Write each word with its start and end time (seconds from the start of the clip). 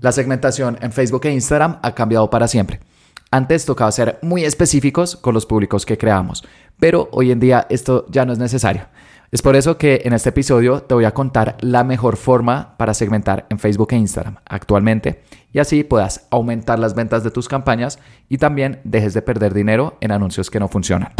La 0.00 0.12
segmentación 0.12 0.78
en 0.80 0.92
Facebook 0.92 1.26
e 1.26 1.32
Instagram 1.32 1.78
ha 1.82 1.94
cambiado 1.94 2.30
para 2.30 2.48
siempre. 2.48 2.80
Antes 3.30 3.66
tocaba 3.66 3.92
ser 3.92 4.18
muy 4.22 4.44
específicos 4.44 5.14
con 5.14 5.34
los 5.34 5.44
públicos 5.44 5.84
que 5.84 5.98
creamos, 5.98 6.42
pero 6.78 7.08
hoy 7.12 7.30
en 7.30 7.38
día 7.38 7.66
esto 7.68 8.06
ya 8.08 8.24
no 8.24 8.32
es 8.32 8.38
necesario. 8.38 8.86
Es 9.30 9.42
por 9.42 9.56
eso 9.56 9.76
que 9.76 10.00
en 10.04 10.14
este 10.14 10.30
episodio 10.30 10.82
te 10.82 10.94
voy 10.94 11.04
a 11.04 11.12
contar 11.12 11.56
la 11.60 11.84
mejor 11.84 12.16
forma 12.16 12.76
para 12.78 12.94
segmentar 12.94 13.46
en 13.50 13.58
Facebook 13.58 13.88
e 13.92 13.96
Instagram 13.96 14.36
actualmente 14.46 15.22
y 15.52 15.58
así 15.58 15.84
puedas 15.84 16.26
aumentar 16.30 16.78
las 16.78 16.94
ventas 16.94 17.22
de 17.22 17.30
tus 17.30 17.46
campañas 17.46 17.98
y 18.28 18.38
también 18.38 18.80
dejes 18.84 19.14
de 19.14 19.22
perder 19.22 19.54
dinero 19.54 19.98
en 20.00 20.12
anuncios 20.12 20.50
que 20.50 20.58
no 20.58 20.66
funcionan. 20.66 21.12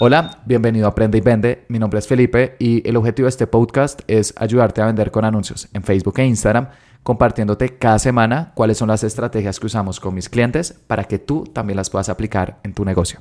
Hola, 0.00 0.42
bienvenido 0.46 0.86
a 0.86 0.90
Aprende 0.90 1.18
y 1.18 1.20
Vende. 1.20 1.64
Mi 1.66 1.80
nombre 1.80 1.98
es 1.98 2.06
Felipe 2.06 2.54
y 2.60 2.88
el 2.88 2.96
objetivo 2.96 3.26
de 3.26 3.30
este 3.30 3.48
podcast 3.48 4.00
es 4.06 4.32
ayudarte 4.36 4.80
a 4.80 4.86
vender 4.86 5.10
con 5.10 5.24
anuncios 5.24 5.66
en 5.72 5.82
Facebook 5.82 6.20
e 6.20 6.24
Instagram, 6.24 6.68
compartiéndote 7.02 7.78
cada 7.78 7.98
semana 7.98 8.52
cuáles 8.54 8.78
son 8.78 8.86
las 8.86 9.02
estrategias 9.02 9.58
que 9.58 9.66
usamos 9.66 9.98
con 9.98 10.14
mis 10.14 10.28
clientes 10.28 10.72
para 10.86 11.02
que 11.02 11.18
tú 11.18 11.42
también 11.52 11.76
las 11.76 11.90
puedas 11.90 12.08
aplicar 12.10 12.60
en 12.62 12.74
tu 12.74 12.84
negocio. 12.84 13.18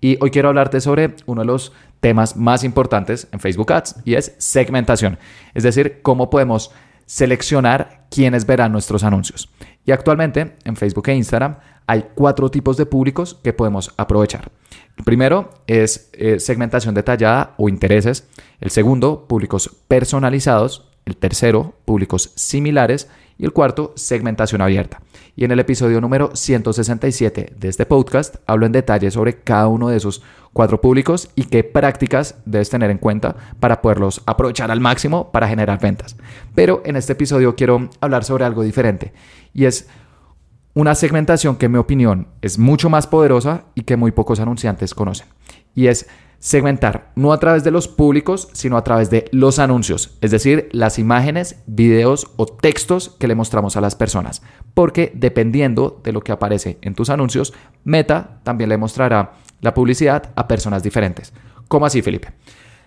Y 0.00 0.16
hoy 0.20 0.30
quiero 0.30 0.50
hablarte 0.50 0.80
sobre 0.80 1.16
uno 1.26 1.40
de 1.40 1.48
los 1.48 1.72
temas 1.98 2.36
más 2.36 2.62
importantes 2.62 3.26
en 3.32 3.40
Facebook 3.40 3.72
Ads 3.72 3.96
y 4.04 4.14
es 4.14 4.36
segmentación, 4.38 5.18
es 5.54 5.64
decir, 5.64 6.02
cómo 6.02 6.30
podemos 6.30 6.70
seleccionar 7.04 8.06
quiénes 8.12 8.46
verán 8.46 8.70
nuestros 8.70 9.02
anuncios. 9.02 9.48
Y 9.84 9.92
actualmente 9.92 10.56
en 10.64 10.76
Facebook 10.76 11.08
e 11.08 11.14
Instagram 11.14 11.56
hay 11.86 12.06
cuatro 12.14 12.50
tipos 12.50 12.76
de 12.76 12.86
públicos 12.86 13.38
que 13.42 13.52
podemos 13.52 13.92
aprovechar. 13.96 14.50
El 14.96 15.04
primero 15.04 15.50
es 15.66 16.10
eh, 16.12 16.38
segmentación 16.38 16.94
detallada 16.94 17.54
o 17.58 17.68
intereses. 17.68 18.28
El 18.60 18.70
segundo, 18.70 19.26
públicos 19.26 19.70
personalizados. 19.88 20.88
El 21.04 21.16
tercero, 21.16 21.74
públicos 21.84 22.32
similares. 22.36 23.08
Y 23.38 23.44
el 23.44 23.52
cuarto, 23.52 23.92
segmentación 23.96 24.60
abierta. 24.60 25.00
Y 25.34 25.44
en 25.44 25.50
el 25.50 25.60
episodio 25.60 26.00
número 26.00 26.36
167 26.36 27.54
de 27.56 27.68
este 27.68 27.86
podcast 27.86 28.36
hablo 28.46 28.66
en 28.66 28.72
detalle 28.72 29.10
sobre 29.10 29.40
cada 29.40 29.68
uno 29.68 29.88
de 29.88 29.96
esos 29.96 30.22
cuatro 30.52 30.80
públicos 30.82 31.30
y 31.34 31.44
qué 31.44 31.64
prácticas 31.64 32.36
debes 32.44 32.68
tener 32.68 32.90
en 32.90 32.98
cuenta 32.98 33.36
para 33.58 33.80
poderlos 33.80 34.22
aprovechar 34.26 34.70
al 34.70 34.80
máximo 34.80 35.32
para 35.32 35.48
generar 35.48 35.80
ventas. 35.80 36.16
Pero 36.54 36.82
en 36.84 36.96
este 36.96 37.14
episodio 37.14 37.56
quiero 37.56 37.88
hablar 38.00 38.24
sobre 38.24 38.44
algo 38.44 38.62
diferente 38.62 39.14
y 39.54 39.64
es 39.64 39.88
una 40.74 40.94
segmentación 40.94 41.56
que 41.56 41.66
en 41.66 41.72
mi 41.72 41.78
opinión 41.78 42.28
es 42.42 42.58
mucho 42.58 42.90
más 42.90 43.06
poderosa 43.06 43.64
y 43.74 43.82
que 43.82 43.96
muy 43.96 44.12
pocos 44.12 44.38
anunciantes 44.38 44.94
conocen. 44.94 45.28
Y 45.74 45.86
es 45.86 46.08
segmentar 46.42 47.12
no 47.14 47.32
a 47.32 47.38
través 47.38 47.62
de 47.62 47.70
los 47.70 47.86
públicos, 47.86 48.48
sino 48.52 48.76
a 48.76 48.82
través 48.82 49.10
de 49.10 49.26
los 49.30 49.60
anuncios, 49.60 50.18
es 50.20 50.32
decir, 50.32 50.68
las 50.72 50.98
imágenes, 50.98 51.62
videos 51.68 52.26
o 52.34 52.46
textos 52.46 53.10
que 53.20 53.28
le 53.28 53.36
mostramos 53.36 53.76
a 53.76 53.80
las 53.80 53.94
personas. 53.94 54.42
Porque 54.74 55.12
dependiendo 55.14 56.00
de 56.02 56.10
lo 56.10 56.20
que 56.20 56.32
aparece 56.32 56.78
en 56.82 56.96
tus 56.96 57.10
anuncios, 57.10 57.54
Meta 57.84 58.40
también 58.42 58.70
le 58.70 58.76
mostrará 58.76 59.34
la 59.60 59.72
publicidad 59.72 60.32
a 60.34 60.48
personas 60.48 60.82
diferentes. 60.82 61.32
¿Cómo 61.68 61.86
así, 61.86 62.02
Felipe? 62.02 62.32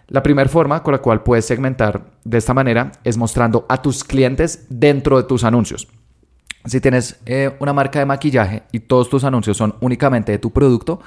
La 0.10 0.22
primera 0.22 0.50
forma 0.50 0.84
con 0.84 0.92
la 0.92 1.02
cual 1.02 1.24
puedes 1.24 1.46
segmentar 1.46 2.12
de 2.26 2.38
esta 2.38 2.54
manera 2.54 2.92
es 3.06 3.16
mostrando 3.16 3.66
a 3.70 3.82
tus 3.82 4.04
clientes 4.04 4.66
dentro 4.70 5.16
de 5.16 5.24
tus 5.24 5.46
anuncios. 5.46 5.88
Si 6.66 6.82
tienes 6.82 7.22
eh, 7.26 7.56
una 7.60 7.72
marca 7.72 8.00
de 8.00 8.06
maquillaje 8.06 8.64
y 8.74 8.82
todos 8.82 9.10
tus 9.10 9.24
anuncios 9.24 9.56
son 9.56 9.76
únicamente 9.80 10.34
de 10.34 10.40
tu 10.40 10.52
producto, 10.52 11.00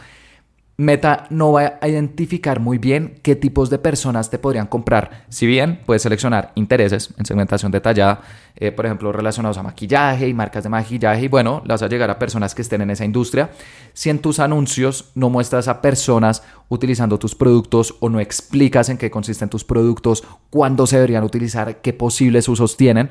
Meta 0.81 1.27
no 1.31 1.51
va 1.51 1.81
a 1.81 1.89
identificar 1.89 2.61
muy 2.61 2.79
bien 2.79 3.19
qué 3.25 3.35
tipos 3.35 3.69
de 3.69 3.81
personas 3.81 4.31
te 4.31 4.39
podrían 4.39 4.69
comprar. 4.69 5.25
Si 5.29 5.45
bien 5.45 5.81
puedes 5.85 6.03
seleccionar 6.03 6.53
intereses 6.55 7.13
en 7.19 7.27
segmentación 7.27 7.73
detallada, 7.73 8.21
eh, 8.55 8.71
por 8.71 8.87
ejemplo, 8.87 9.11
relacionados 9.11 9.59
a 9.59 9.65
maquillaje 9.65 10.29
y 10.29 10.35
marcas 10.35 10.63
de 10.63 10.69
maquillaje, 10.69 11.25
y 11.25 11.27
bueno, 11.27 11.63
las 11.67 11.81
vas 11.81 11.89
a 11.89 11.91
llegar 11.91 12.11
a 12.11 12.21
personas 12.21 12.55
que 12.55 12.63
estén 12.63 12.81
en 12.81 12.91
esa 12.91 13.05
industria. 13.05 13.51
Si 13.93 14.09
en 14.09 14.21
tus 14.21 14.39
anuncios 14.39 15.11
no 15.17 15.31
muestras 15.31 15.67
a 15.67 15.83
personas 15.83 16.45
utilizando 16.69 17.19
tus 17.19 17.35
productos 17.35 17.97
o 17.99 18.09
no 18.09 18.21
explicas 18.21 18.89
en 18.89 18.99
qué 18.99 19.11
consisten 19.11 19.49
tus 19.49 19.65
productos, 19.65 20.23
cuándo 20.49 20.87
se 20.87 20.95
deberían 20.95 21.25
utilizar, 21.25 21.79
qué 21.79 21.93
posibles 21.93 22.49
usos 22.49 22.77
tienen, 22.77 23.11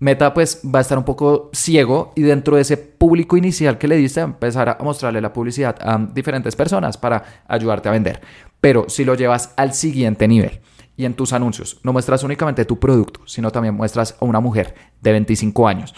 Meta 0.00 0.34
pues 0.34 0.62
va 0.64 0.78
a 0.78 0.82
estar 0.82 0.98
un 0.98 1.04
poco 1.04 1.50
ciego 1.52 2.12
y 2.16 2.22
dentro 2.22 2.56
de 2.56 2.62
ese 2.62 2.76
público 2.76 3.36
inicial 3.36 3.78
que 3.78 3.86
le 3.86 3.96
diste 3.96 4.20
empezar 4.20 4.68
a 4.68 4.78
mostrarle 4.82 5.20
la 5.20 5.32
publicidad 5.32 5.76
a 5.80 5.98
diferentes 5.98 6.56
personas 6.56 6.96
para 6.96 7.22
ayudarte 7.46 7.88
a 7.88 7.92
vender. 7.92 8.20
Pero 8.60 8.86
si 8.88 9.04
lo 9.04 9.14
llevas 9.14 9.52
al 9.56 9.74
siguiente 9.74 10.26
nivel 10.26 10.60
y 10.96 11.04
en 11.04 11.14
tus 11.14 11.32
anuncios 11.32 11.80
no 11.82 11.92
muestras 11.92 12.24
únicamente 12.24 12.64
tu 12.64 12.78
producto, 12.78 13.20
sino 13.26 13.50
también 13.50 13.74
muestras 13.74 14.16
a 14.20 14.24
una 14.24 14.40
mujer 14.40 14.74
de 15.00 15.12
25 15.12 15.68
años 15.68 15.94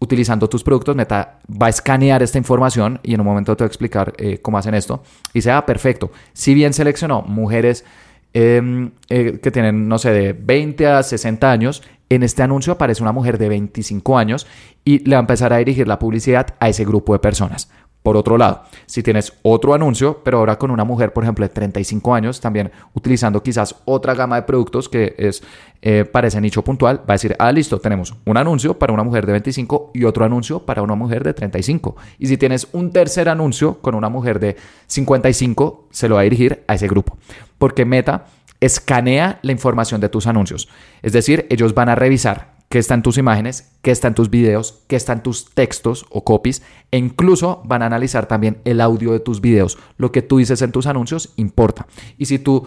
utilizando 0.00 0.48
tus 0.48 0.62
productos, 0.62 0.94
Meta 0.94 1.40
va 1.50 1.66
a 1.66 1.70
escanear 1.70 2.22
esta 2.22 2.38
información 2.38 3.00
y 3.02 3.14
en 3.14 3.20
un 3.20 3.26
momento 3.26 3.56
te 3.56 3.64
voy 3.64 3.66
a 3.66 3.68
explicar 3.68 4.14
eh, 4.18 4.38
cómo 4.40 4.58
hacen 4.58 4.74
esto. 4.74 5.02
Y 5.34 5.42
sea 5.42 5.66
perfecto. 5.66 6.12
Si 6.32 6.54
bien 6.54 6.72
seleccionó 6.72 7.22
mujeres 7.22 7.84
em, 8.32 8.92
eh, 9.08 9.40
que 9.42 9.50
tienen, 9.50 9.88
no 9.88 9.98
sé, 9.98 10.12
de 10.12 10.32
20 10.32 10.86
a 10.86 11.02
60 11.02 11.50
años, 11.50 11.82
en 12.08 12.22
este 12.22 12.42
anuncio 12.42 12.72
aparece 12.72 13.02
una 13.02 13.12
mujer 13.12 13.38
de 13.38 13.48
25 13.48 14.18
años 14.18 14.46
y 14.84 15.00
le 15.00 15.16
va 15.16 15.20
a 15.20 15.20
empezar 15.20 15.52
a 15.52 15.58
dirigir 15.58 15.86
la 15.86 15.98
publicidad 15.98 16.54
a 16.58 16.68
ese 16.68 16.84
grupo 16.84 17.12
de 17.12 17.18
personas. 17.18 17.68
Por 18.02 18.16
otro 18.16 18.38
lado, 18.38 18.62
si 18.86 19.02
tienes 19.02 19.34
otro 19.42 19.74
anuncio, 19.74 20.22
pero 20.24 20.38
ahora 20.38 20.56
con 20.56 20.70
una 20.70 20.84
mujer, 20.84 21.12
por 21.12 21.24
ejemplo, 21.24 21.44
de 21.44 21.50
35 21.52 22.14
años, 22.14 22.40
también 22.40 22.70
utilizando 22.94 23.42
quizás 23.42 23.74
otra 23.84 24.14
gama 24.14 24.36
de 24.36 24.42
productos 24.42 24.88
que 24.88 25.14
es 25.18 25.42
eh, 25.82 26.04
para 26.10 26.28
ese 26.28 26.40
nicho 26.40 26.62
puntual, 26.62 27.00
va 27.00 27.04
a 27.08 27.12
decir, 27.12 27.36
ah, 27.38 27.52
listo, 27.52 27.80
tenemos 27.80 28.14
un 28.24 28.36
anuncio 28.36 28.78
para 28.78 28.92
una 28.92 29.02
mujer 29.02 29.26
de 29.26 29.32
25 29.32 29.90
y 29.92 30.04
otro 30.04 30.24
anuncio 30.24 30.60
para 30.60 30.80
una 30.80 30.94
mujer 30.94 31.24
de 31.24 31.34
35. 31.34 31.96
Y 32.18 32.28
si 32.28 32.38
tienes 32.38 32.68
un 32.72 32.92
tercer 32.92 33.28
anuncio 33.28 33.78
con 33.82 33.94
una 33.94 34.08
mujer 34.08 34.38
de 34.38 34.56
55, 34.86 35.88
se 35.90 36.08
lo 36.08 36.14
va 36.14 36.22
a 36.22 36.24
dirigir 36.24 36.64
a 36.66 36.74
ese 36.76 36.86
grupo. 36.88 37.18
Porque 37.58 37.84
Meta 37.84 38.26
escanea 38.60 39.38
la 39.42 39.52
información 39.52 40.00
de 40.00 40.08
tus 40.08 40.26
anuncios. 40.26 40.68
Es 41.02 41.12
decir, 41.12 41.46
ellos 41.50 41.74
van 41.74 41.88
a 41.88 41.94
revisar 41.94 42.58
qué 42.68 42.78
está 42.78 42.94
en 42.94 43.02
tus 43.02 43.18
imágenes, 43.18 43.72
qué 43.82 43.90
está 43.90 44.08
en 44.08 44.14
tus 44.14 44.30
videos, 44.30 44.82
qué 44.88 44.96
está 44.96 45.12
en 45.12 45.22
tus 45.22 45.50
textos 45.54 46.06
o 46.10 46.24
copies 46.24 46.62
e 46.90 46.98
incluso 46.98 47.62
van 47.64 47.82
a 47.82 47.86
analizar 47.86 48.26
también 48.26 48.58
el 48.64 48.80
audio 48.80 49.12
de 49.12 49.20
tus 49.20 49.40
videos. 49.40 49.78
Lo 49.96 50.12
que 50.12 50.22
tú 50.22 50.38
dices 50.38 50.60
en 50.62 50.72
tus 50.72 50.86
anuncios 50.86 51.32
importa. 51.36 51.86
Y 52.18 52.26
si 52.26 52.38
tú 52.38 52.66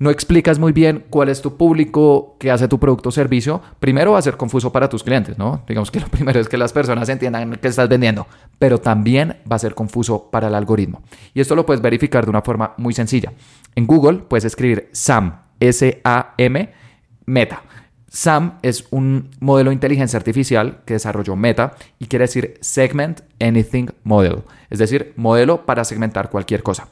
no 0.00 0.08
explicas 0.08 0.58
muy 0.58 0.72
bien 0.72 1.04
cuál 1.10 1.28
es 1.28 1.42
tu 1.42 1.58
público, 1.58 2.36
qué 2.40 2.50
hace 2.50 2.68
tu 2.68 2.80
producto 2.80 3.10
o 3.10 3.12
servicio, 3.12 3.60
primero 3.80 4.12
va 4.12 4.18
a 4.18 4.22
ser 4.22 4.38
confuso 4.38 4.72
para 4.72 4.88
tus 4.88 5.04
clientes, 5.04 5.36
¿no? 5.36 5.62
Digamos 5.68 5.90
que 5.90 6.00
lo 6.00 6.06
primero 6.10 6.40
es 6.40 6.48
que 6.48 6.56
las 6.56 6.72
personas 6.72 7.10
entiendan 7.10 7.58
qué 7.60 7.68
estás 7.68 7.86
vendiendo, 7.86 8.26
pero 8.58 8.78
también 8.78 9.36
va 9.50 9.56
a 9.56 9.58
ser 9.58 9.74
confuso 9.74 10.30
para 10.30 10.48
el 10.48 10.54
algoritmo. 10.54 11.02
Y 11.34 11.40
esto 11.42 11.54
lo 11.54 11.66
puedes 11.66 11.82
verificar 11.82 12.24
de 12.24 12.30
una 12.30 12.40
forma 12.40 12.72
muy 12.78 12.94
sencilla. 12.94 13.34
En 13.76 13.86
Google 13.86 14.20
puedes 14.26 14.46
escribir 14.46 14.88
SAM, 14.92 15.42
S-A-M, 15.60 16.70
Meta. 17.26 17.62
SAM 18.08 18.58
es 18.62 18.86
un 18.90 19.28
modelo 19.38 19.68
de 19.68 19.74
inteligencia 19.74 20.16
artificial 20.16 20.80
que 20.86 20.94
desarrolló 20.94 21.36
Meta 21.36 21.74
y 21.98 22.06
quiere 22.06 22.24
decir 22.24 22.54
Segment 22.62 23.20
Anything 23.38 23.90
Model, 24.02 24.44
es 24.70 24.78
decir, 24.78 25.12
modelo 25.16 25.66
para 25.66 25.84
segmentar 25.84 26.30
cualquier 26.30 26.62
cosa. 26.62 26.88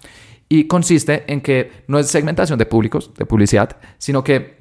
Y 0.49 0.67
consiste 0.67 1.25
en 1.31 1.41
que 1.41 1.85
no 1.89 1.99
es 1.99 2.09
segmentación 2.09 2.59
de 2.59 2.67
públicos, 2.67 3.13
de 3.17 3.27
publicidad, 3.27 3.77
sino 3.99 4.25
que 4.25 4.59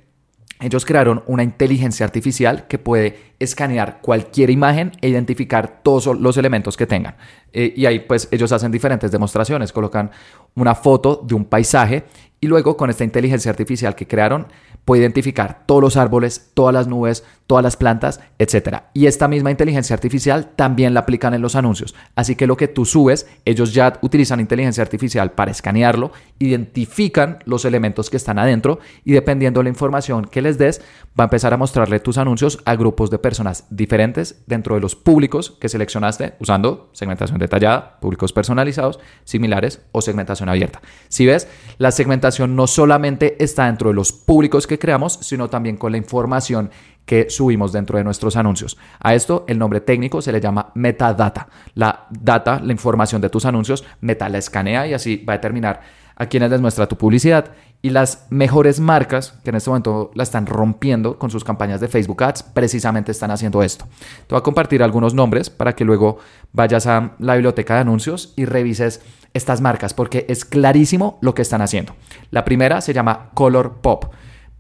ellos 0.60 0.86
crearon 0.86 1.24
una 1.28 1.44
inteligencia 1.44 2.06
artificial 2.06 2.68
que 2.68 2.80
puede 2.80 3.34
escanear 3.38 4.00
cualquier 4.02 4.50
imagen 4.50 4.92
e 5.02 5.10
identificar 5.10 5.82
todos 5.84 6.20
los 6.20 6.36
elementos 6.38 6.76
que 6.76 6.88
tengan. 6.88 7.16
Eh, 7.54 7.74
y 7.76 7.86
ahí 7.86 8.00
pues 8.00 8.28
ellos 8.32 8.52
hacen 8.52 8.72
diferentes 8.72 9.12
demostraciones, 9.12 9.72
colocan 9.72 10.10
una 10.56 10.74
foto 10.74 11.24
de 11.24 11.36
un 11.36 11.46
paisaje 11.46 12.06
y 12.40 12.48
luego 12.48 12.78
con 12.78 12.90
esta 12.90 13.04
inteligencia 13.04 13.50
artificial 13.50 13.96
que 13.96 14.08
crearon 14.08 14.48
puede 14.86 15.02
identificar 15.02 15.64
todos 15.66 15.82
los 15.82 15.98
árboles, 15.98 16.52
todas 16.54 16.74
las 16.74 16.88
nubes, 16.88 17.26
todas 17.46 17.64
las 17.64 17.76
plantas, 17.76 18.22
etc. 18.40 18.84
Y 18.94 19.08
esta 19.08 19.28
misma 19.28 19.52
inteligencia 19.52 19.94
artificial 19.94 20.52
también 20.56 20.94
la 20.94 21.02
aplican 21.02 21.34
en 21.34 21.42
los 21.42 21.56
anuncios. 21.56 21.96
Así 22.16 22.36
que 22.36 22.48
lo 22.48 22.56
que 22.56 22.68
tú 22.68 22.86
subes, 22.86 23.28
ellos 23.44 23.74
ya 23.74 24.00
utilizan 24.02 24.40
inteligencia 24.40 24.84
artificial 24.84 25.32
para 25.32 25.52
escanearlo, 25.52 26.12
identifican 26.40 27.40
los 27.46 27.66
elementos 27.66 28.10
que 28.10 28.18
están 28.18 28.40
adentro 28.40 28.80
y 29.04 29.14
dependiendo 29.14 29.60
de 29.60 29.66
la 29.66 29.70
información 29.70 30.26
que 30.26 30.42
les 30.42 30.58
des, 30.58 30.82
va 31.20 31.24
a 31.24 31.28
empezar 31.28 31.54
a 31.54 31.58
mostrarle 31.58 32.00
tus 32.00 32.18
anuncios 32.18 32.60
a 32.66 32.76
grupos 32.76 33.10
de 33.10 33.20
personas 33.20 33.66
diferentes 33.70 34.44
dentro 34.46 34.76
de 34.76 34.82
los 34.82 34.96
públicos 34.96 35.58
que 35.60 35.70
seleccionaste 35.70 36.36
usando 36.40 36.90
segmentación 36.94 37.40
detallada, 37.40 38.00
públicos 38.00 38.32
personalizados, 38.32 39.00
similares 39.24 39.82
o 39.92 40.02
segmentación 40.02 40.50
abierta. 40.50 40.82
Si 41.10 41.26
ves, 41.26 41.48
la 41.78 41.92
segmentación 41.92 42.27
no 42.48 42.68
solamente 42.68 43.42
está 43.44 43.66
dentro 43.66 43.90
de 43.90 43.96
los 43.96 44.12
públicos 44.12 44.68
que 44.68 44.80
creamos, 44.80 45.20
sino 45.22 45.50
también 45.50 45.78
con 45.78 45.92
la 45.92 45.98
información 45.98 46.70
que 47.06 47.30
subimos 47.30 47.72
dentro 47.72 47.98
de 47.98 48.04
nuestros 48.04 48.36
anuncios. 48.36 48.78
A 49.00 49.16
esto 49.16 49.46
el 49.48 49.58
nombre 49.58 49.80
técnico 49.82 50.22
se 50.22 50.32
le 50.32 50.42
llama 50.42 50.72
metadata. 50.76 51.48
La 51.74 52.06
data, 52.10 52.60
la 52.62 52.74
información 52.74 53.22
de 53.22 53.30
tus 53.30 53.46
anuncios, 53.46 53.86
Meta 54.02 54.28
la 54.30 54.40
escanea 54.40 54.86
y 54.88 54.94
así 54.94 55.24
va 55.28 55.34
a 55.34 55.38
determinar 55.38 55.82
a 56.18 56.26
quienes 56.26 56.52
les 56.52 56.60
muestra 56.60 56.88
tu 56.88 56.98
publicidad 56.98 57.52
Y 57.82 57.92
las 57.92 58.26
mejores 58.30 58.80
marcas 58.80 59.34
que 59.44 59.52
en 59.52 59.56
este 59.56 59.70
momento 59.70 60.12
la 60.16 60.24
están 60.24 60.48
rompiendo 60.48 61.20
con 61.20 61.30
sus 61.30 61.44
campañas 61.44 61.80
de 61.80 61.88
Facebook 61.88 62.24
Ads 62.24 62.44
precisamente 62.44 63.12
están 63.12 63.32
haciendo 63.32 63.62
esto. 63.62 63.86
Te 64.26 64.34
voy 64.34 64.40
a 64.40 64.44
compartir 64.44 64.82
algunos 64.82 65.14
nombres 65.14 65.50
para 65.50 65.74
que 65.74 65.86
luego 65.86 66.18
vayas 66.54 66.88
a 66.88 67.12
la 67.20 67.36
biblioteca 67.36 67.76
de 67.76 67.82
anuncios 67.82 68.34
y 68.36 68.46
revises 68.46 69.02
estas 69.34 69.62
marcas 69.62 69.94
porque 69.94 70.26
es 70.28 70.44
clarísimo 70.44 71.20
lo 71.22 71.36
que 71.36 71.44
están 71.44 71.62
haciendo. 71.62 71.96
La 72.32 72.44
primera 72.44 72.82
se 72.82 72.94
llama 72.94 73.30
Color 73.36 73.76
Pop, 73.82 74.06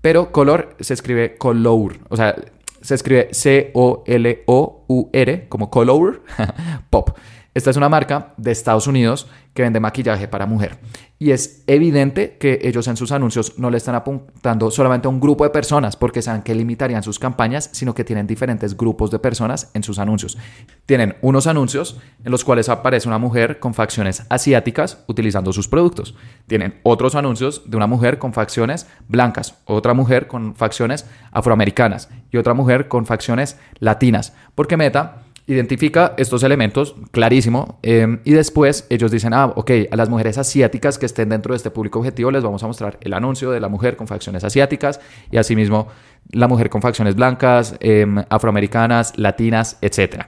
pero 0.02 0.32
Color 0.32 0.76
se 0.80 0.94
escribe 0.94 1.38
Color, 1.38 1.98
o 2.10 2.16
sea, 2.16 2.36
se 2.82 2.96
escribe 2.96 3.30
C-O-L-O-U-R 3.32 3.90
como 5.50 5.70
Color 5.72 6.24
Pop. 6.90 7.18
Esta 7.58 7.72
es 7.72 7.78
una 7.78 7.90
marca 7.90 8.36
de 8.38 8.52
Estados 8.52 8.86
Unidos 8.86 9.26
que 9.56 9.64
vende 9.64 9.80
maquillaje 9.80 10.28
para 10.28 10.46
mujer. 10.46 10.78
Y 11.18 11.32
es 11.32 11.64
evidente 11.66 12.38
que 12.38 12.60
ellos 12.62 12.88
en 12.88 12.96
sus 12.96 13.12
anuncios 13.12 13.58
no 13.58 13.72
le 13.72 13.78
están 13.78 13.96
apuntando 13.96 14.70
solamente 14.70 15.08
a 15.08 15.10
un 15.10 15.20
grupo 15.20 15.44
de 15.44 15.50
personas 15.50 15.96
porque 15.96 16.22
saben 16.22 16.44
que 16.44 16.54
limitarían 16.54 17.02
sus 17.02 17.18
campañas, 17.18 17.72
sino 17.74 17.96
que 17.96 18.04
tienen 18.04 18.28
diferentes 18.28 18.78
grupos 18.78 19.10
de 19.10 19.18
personas 19.18 19.72
en 19.74 19.82
sus 19.82 19.98
anuncios. 19.98 20.38
Tienen 20.86 21.16
unos 21.22 21.48
anuncios 21.48 22.00
en 22.24 22.32
los 22.32 22.46
cuales 22.46 22.70
aparece 22.70 23.08
una 23.08 23.18
mujer 23.18 23.58
con 23.58 23.74
facciones 23.74 24.28
asiáticas 24.30 25.04
utilizando 25.08 25.52
sus 25.52 25.68
productos. 25.68 26.14
Tienen 26.46 26.80
otros 26.84 27.16
anuncios 27.16 27.64
de 27.66 27.76
una 27.76 27.88
mujer 27.88 28.20
con 28.20 28.34
facciones 28.34 28.86
blancas, 29.08 29.56
otra 29.66 29.96
mujer 29.96 30.28
con 30.28 30.54
facciones 30.54 31.08
afroamericanas 31.32 32.10
y 32.32 32.38
otra 32.38 32.54
mujer 32.54 32.88
con 32.88 33.08
facciones 33.08 33.58
latinas. 33.80 34.36
Porque 34.54 34.78
Meta 34.78 35.24
identifica 35.48 36.14
estos 36.18 36.44
elementos 36.44 36.96
clarísimo 37.12 37.80
em, 37.82 38.20
y 38.26 38.32
después 38.32 38.86
ellos 38.90 39.12
dicen, 39.12 39.34
ah, 39.34 39.54
ok, 39.56 39.72
a 39.90 39.96
las 39.96 40.10
mujeres 40.10 40.38
asiáticas 40.38 40.98
que 40.98 41.06
estén 41.06 41.30
dentro 41.30 41.54
de 41.54 41.58
este 41.58 41.72
público 41.72 42.00
objetivo 42.00 42.32
les 42.32 42.44
vamos 42.44 42.62
a 42.64 42.68
mostrar 42.68 42.98
el 43.02 43.14
anuncio 43.14 43.50
de 43.52 43.62
la 43.62 43.70
mujer 43.70 43.96
con 43.96 44.08
facciones 44.08 44.44
asiáticas 44.44 45.00
y 45.32 45.38
asimismo 45.38 45.88
la 46.32 46.50
mujer 46.50 46.70
con 46.70 46.82
facciones 46.82 47.16
blancas, 47.16 47.76
em, 47.80 48.18
afroamericanas, 48.30 49.18
latinas, 49.18 49.78
etc. 49.82 50.26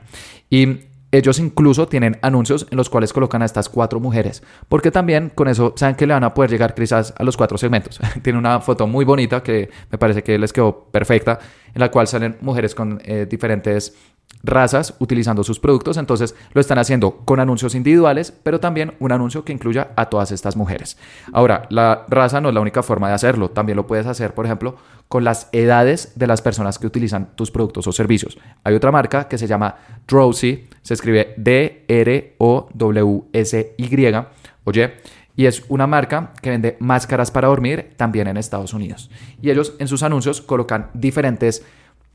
Y 0.50 0.90
ellos 1.12 1.40
incluso 1.40 1.88
tienen 1.88 2.18
anuncios 2.22 2.68
en 2.70 2.78
los 2.78 2.90
cuales 2.90 3.12
colocan 3.12 3.42
a 3.42 3.46
estas 3.46 3.68
cuatro 3.68 4.00
mujeres, 4.00 4.44
porque 4.70 4.92
también 4.92 5.32
con 5.34 5.48
eso 5.48 5.74
saben 5.76 5.96
que 5.96 6.06
le 6.06 6.14
van 6.14 6.24
a 6.24 6.34
poder 6.34 6.52
llegar 6.52 6.76
quizás 6.76 7.14
a 7.18 7.24
los 7.24 7.36
cuatro 7.36 7.58
segmentos. 7.58 8.00
Tiene 8.22 8.38
una 8.38 8.62
foto 8.62 8.88
muy 8.88 9.06
bonita 9.06 9.42
que 9.42 9.70
me 9.92 9.98
parece 9.98 10.24
que 10.24 10.38
les 10.38 10.54
quedó 10.54 10.86
perfecta, 10.92 11.40
en 11.74 11.80
la 11.80 11.90
cual 11.90 12.08
salen 12.08 12.38
mujeres 12.42 12.76
con 12.76 13.02
eh, 13.04 13.26
diferentes 13.30 13.96
razas 14.44 14.96
utilizando 15.00 15.44
sus 15.44 15.60
productos, 15.60 15.98
entonces 15.98 16.36
lo 16.54 16.62
están 16.62 16.80
haciendo 16.80 17.18
con 17.26 17.40
anuncios 17.40 17.76
individuales, 17.76 18.32
pero 18.44 18.60
también 18.60 18.94
un 19.00 19.12
anuncio 19.12 19.44
que 19.44 19.54
incluya 19.54 19.90
a 19.96 20.06
todas 20.06 20.32
estas 20.32 20.56
mujeres. 20.56 20.98
Ahora, 21.34 21.68
la 21.70 22.06
raza 22.08 22.40
no 22.42 22.50
es 22.50 22.56
la 22.56 22.62
única 22.62 22.84
forma 22.84 23.08
de 23.10 23.16
hacerlo, 23.16 23.50
también 23.50 23.76
lo 23.76 23.88
puedes 23.88 24.08
hacer, 24.08 24.34
por 24.34 24.46
ejemplo, 24.46 24.78
con 25.08 25.24
las 25.24 25.50
edades 25.52 26.14
de 26.16 26.28
las 26.28 26.42
personas 26.42 26.80
que 26.80 26.88
utilizan 26.88 27.36
tus 27.36 27.52
productos 27.52 27.88
o 27.88 27.92
servicios. 27.92 28.38
Hay 28.64 28.76
otra 28.76 28.92
marca 28.92 29.28
que 29.28 29.38
se 29.38 29.48
llama 29.48 29.76
Drowsy, 30.08 30.68
se 30.82 30.94
escribe 30.94 31.34
D-R-O-W-S-Y, 31.38 32.36
oye, 34.64 34.94
y 35.36 35.46
es 35.46 35.64
una 35.70 35.88
marca 35.88 36.34
que 36.42 36.50
vende 36.50 36.76
máscaras 36.80 37.32
para 37.32 37.48
dormir 37.48 37.94
también 37.96 38.28
en 38.28 38.36
Estados 38.38 38.74
Unidos. 38.74 39.10
Y 39.42 39.50
ellos 39.50 39.74
en 39.80 39.88
sus 39.88 40.04
anuncios 40.04 40.42
colocan 40.42 40.90
diferentes 40.94 41.64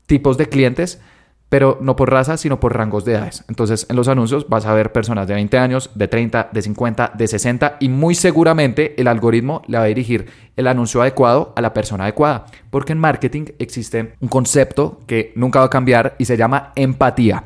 tipos 0.05 0.37
de 0.37 0.47
clientes 0.47 1.01
pero 1.49 1.77
no 1.81 1.95
por 1.95 2.11
raza, 2.11 2.37
sino 2.37 2.59
por 2.59 2.75
rangos 2.75 3.05
de 3.05 3.13
edades. 3.13 3.43
Entonces, 3.47 3.85
en 3.89 3.95
los 3.95 4.07
anuncios 4.07 4.49
vas 4.49 4.65
a 4.65 4.73
ver 4.73 4.91
personas 4.91 5.27
de 5.27 5.35
20 5.35 5.57
años, 5.57 5.91
de 5.95 6.07
30, 6.07 6.49
de 6.51 6.61
50, 6.61 7.11
de 7.13 7.27
60 7.27 7.77
y 7.79 7.89
muy 7.89 8.15
seguramente 8.15 8.99
el 8.99 9.07
algoritmo 9.07 9.61
le 9.67 9.77
va 9.77 9.83
a 9.83 9.87
dirigir 9.87 10.27
el 10.55 10.67
anuncio 10.67 11.01
adecuado 11.01 11.53
a 11.55 11.61
la 11.61 11.73
persona 11.73 12.05
adecuada, 12.05 12.45
porque 12.69 12.93
en 12.93 12.99
marketing 12.99 13.45
existe 13.59 14.13
un 14.19 14.27
concepto 14.29 14.99
que 15.07 15.33
nunca 15.35 15.59
va 15.59 15.65
a 15.65 15.69
cambiar 15.69 16.15
y 16.17 16.25
se 16.25 16.37
llama 16.37 16.71
empatía. 16.75 17.43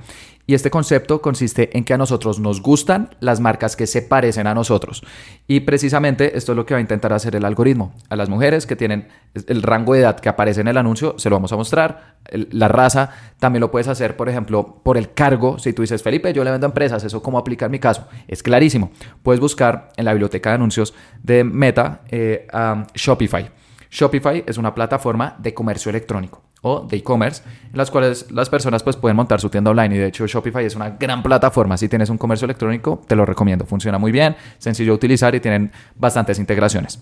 Y 0.49 0.55
este 0.55 0.71
concepto 0.71 1.21
consiste 1.21 1.77
en 1.77 1.83
que 1.83 1.93
a 1.93 1.97
nosotros 1.99 2.39
nos 2.39 2.59
gustan 2.63 3.15
las 3.19 3.39
marcas 3.39 3.75
que 3.75 3.85
se 3.85 4.01
parecen 4.01 4.47
a 4.47 4.55
nosotros. 4.55 5.03
Y 5.45 5.59
precisamente 5.59 6.35
esto 6.35 6.53
es 6.53 6.55
lo 6.55 6.65
que 6.65 6.73
va 6.73 6.79
a 6.79 6.81
intentar 6.81 7.13
hacer 7.13 7.35
el 7.35 7.45
algoritmo. 7.45 7.93
A 8.09 8.15
las 8.15 8.29
mujeres 8.29 8.65
que 8.65 8.75
tienen 8.75 9.09
el 9.45 9.61
rango 9.61 9.93
de 9.93 9.99
edad 9.99 10.19
que 10.19 10.27
aparece 10.27 10.61
en 10.61 10.67
el 10.67 10.77
anuncio, 10.77 11.13
se 11.19 11.29
lo 11.29 11.35
vamos 11.35 11.53
a 11.53 11.55
mostrar. 11.55 12.15
La 12.31 12.67
raza 12.67 13.11
también 13.37 13.61
lo 13.61 13.69
puedes 13.69 13.87
hacer, 13.87 14.17
por 14.17 14.27
ejemplo, 14.27 14.81
por 14.83 14.97
el 14.97 15.13
cargo. 15.13 15.59
Si 15.59 15.71
tú 15.71 15.83
dices, 15.83 16.01
Felipe, 16.01 16.33
yo 16.33 16.43
le 16.43 16.49
vendo 16.49 16.65
a 16.65 16.69
empresas, 16.69 17.03
¿eso 17.03 17.21
cómo 17.21 17.37
aplica 17.37 17.65
en 17.65 17.71
mi 17.71 17.77
caso? 17.77 18.07
Es 18.27 18.41
clarísimo. 18.41 18.89
Puedes 19.21 19.39
buscar 19.39 19.89
en 19.97 20.05
la 20.05 20.13
biblioteca 20.13 20.49
de 20.49 20.55
anuncios 20.55 20.95
de 21.21 21.43
Meta 21.43 22.01
eh, 22.09 22.47
Shopify. 22.95 23.51
Shopify 23.91 24.43
es 24.47 24.57
una 24.57 24.73
plataforma 24.73 25.35
de 25.37 25.53
comercio 25.53 25.91
electrónico 25.91 26.48
o 26.61 26.81
de 26.81 26.97
e-commerce, 26.97 27.43
en 27.71 27.77
las 27.77 27.89
cuales 27.89 28.29
las 28.31 28.49
personas 28.49 28.83
pues 28.83 28.95
pueden 28.95 29.15
montar 29.15 29.39
su 29.39 29.49
tienda 29.49 29.71
online 29.71 29.95
y 29.95 29.97
de 29.97 30.07
hecho 30.07 30.27
Shopify 30.27 30.65
es 30.65 30.75
una 30.75 30.91
gran 30.91 31.23
plataforma. 31.23 31.77
Si 31.77 31.87
tienes 31.87 32.09
un 32.09 32.17
comercio 32.17 32.45
electrónico, 32.45 33.01
te 33.07 33.15
lo 33.15 33.25
recomiendo. 33.25 33.65
Funciona 33.65 33.97
muy 33.97 34.11
bien, 34.11 34.35
sencillo 34.57 34.91
de 34.91 34.95
utilizar 34.95 35.33
y 35.35 35.39
tienen 35.39 35.71
bastantes 35.95 36.39
integraciones. 36.39 36.99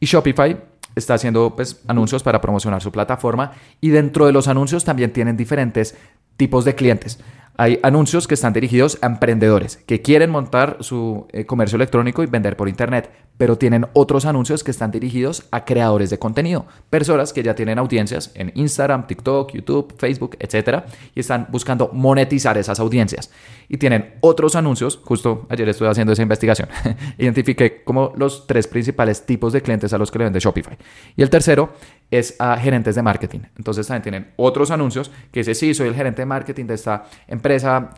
Y 0.00 0.06
Shopify 0.06 0.56
está 0.94 1.14
haciendo 1.14 1.54
pues 1.54 1.80
anuncios 1.86 2.22
para 2.22 2.40
promocionar 2.40 2.82
su 2.82 2.92
plataforma 2.92 3.52
y 3.80 3.90
dentro 3.90 4.26
de 4.26 4.32
los 4.32 4.48
anuncios 4.48 4.84
también 4.84 5.12
tienen 5.12 5.36
diferentes 5.36 5.96
tipos 6.36 6.64
de 6.64 6.74
clientes. 6.74 7.18
Hay 7.60 7.80
anuncios 7.82 8.28
que 8.28 8.34
están 8.34 8.52
dirigidos 8.52 8.98
a 9.02 9.06
emprendedores 9.06 9.78
que 9.78 10.00
quieren 10.00 10.30
montar 10.30 10.76
su 10.78 11.26
eh, 11.32 11.44
comercio 11.44 11.74
electrónico 11.74 12.22
y 12.22 12.26
vender 12.26 12.56
por 12.56 12.68
internet, 12.68 13.10
pero 13.36 13.58
tienen 13.58 13.86
otros 13.94 14.26
anuncios 14.26 14.62
que 14.62 14.70
están 14.70 14.92
dirigidos 14.92 15.44
a 15.50 15.64
creadores 15.64 16.08
de 16.10 16.20
contenido, 16.20 16.66
personas 16.88 17.32
que 17.32 17.42
ya 17.42 17.56
tienen 17.56 17.80
audiencias 17.80 18.30
en 18.36 18.52
Instagram, 18.54 19.08
TikTok, 19.08 19.54
YouTube, 19.54 19.92
Facebook, 19.98 20.36
etcétera, 20.38 20.86
y 21.16 21.20
están 21.20 21.48
buscando 21.50 21.90
monetizar 21.92 22.56
esas 22.58 22.78
audiencias. 22.78 23.28
Y 23.68 23.76
tienen 23.78 24.14
otros 24.20 24.54
anuncios, 24.54 25.00
justo 25.04 25.46
ayer 25.48 25.68
estuve 25.68 25.88
haciendo 25.88 26.12
esa 26.12 26.22
investigación, 26.22 26.68
identifiqué 27.18 27.82
como 27.82 28.12
los 28.16 28.46
tres 28.46 28.68
principales 28.68 29.26
tipos 29.26 29.52
de 29.52 29.62
clientes 29.62 29.92
a 29.92 29.98
los 29.98 30.12
que 30.12 30.18
le 30.18 30.24
vende 30.24 30.38
Shopify. 30.38 30.78
Y 31.16 31.22
el 31.22 31.30
tercero 31.30 31.72
es 32.08 32.36
a 32.38 32.56
gerentes 32.56 32.94
de 32.94 33.02
marketing. 33.02 33.40
Entonces 33.56 33.84
también 33.88 34.02
tienen 34.02 34.32
otros 34.36 34.70
anuncios 34.70 35.10
que 35.32 35.40
dice, 35.40 35.56
sí, 35.56 35.74
soy 35.74 35.88
el 35.88 35.94
gerente 35.96 36.22
de 36.22 36.26
marketing 36.26 36.66
de 36.66 36.74
esta 36.74 37.04
empresa 37.26 37.47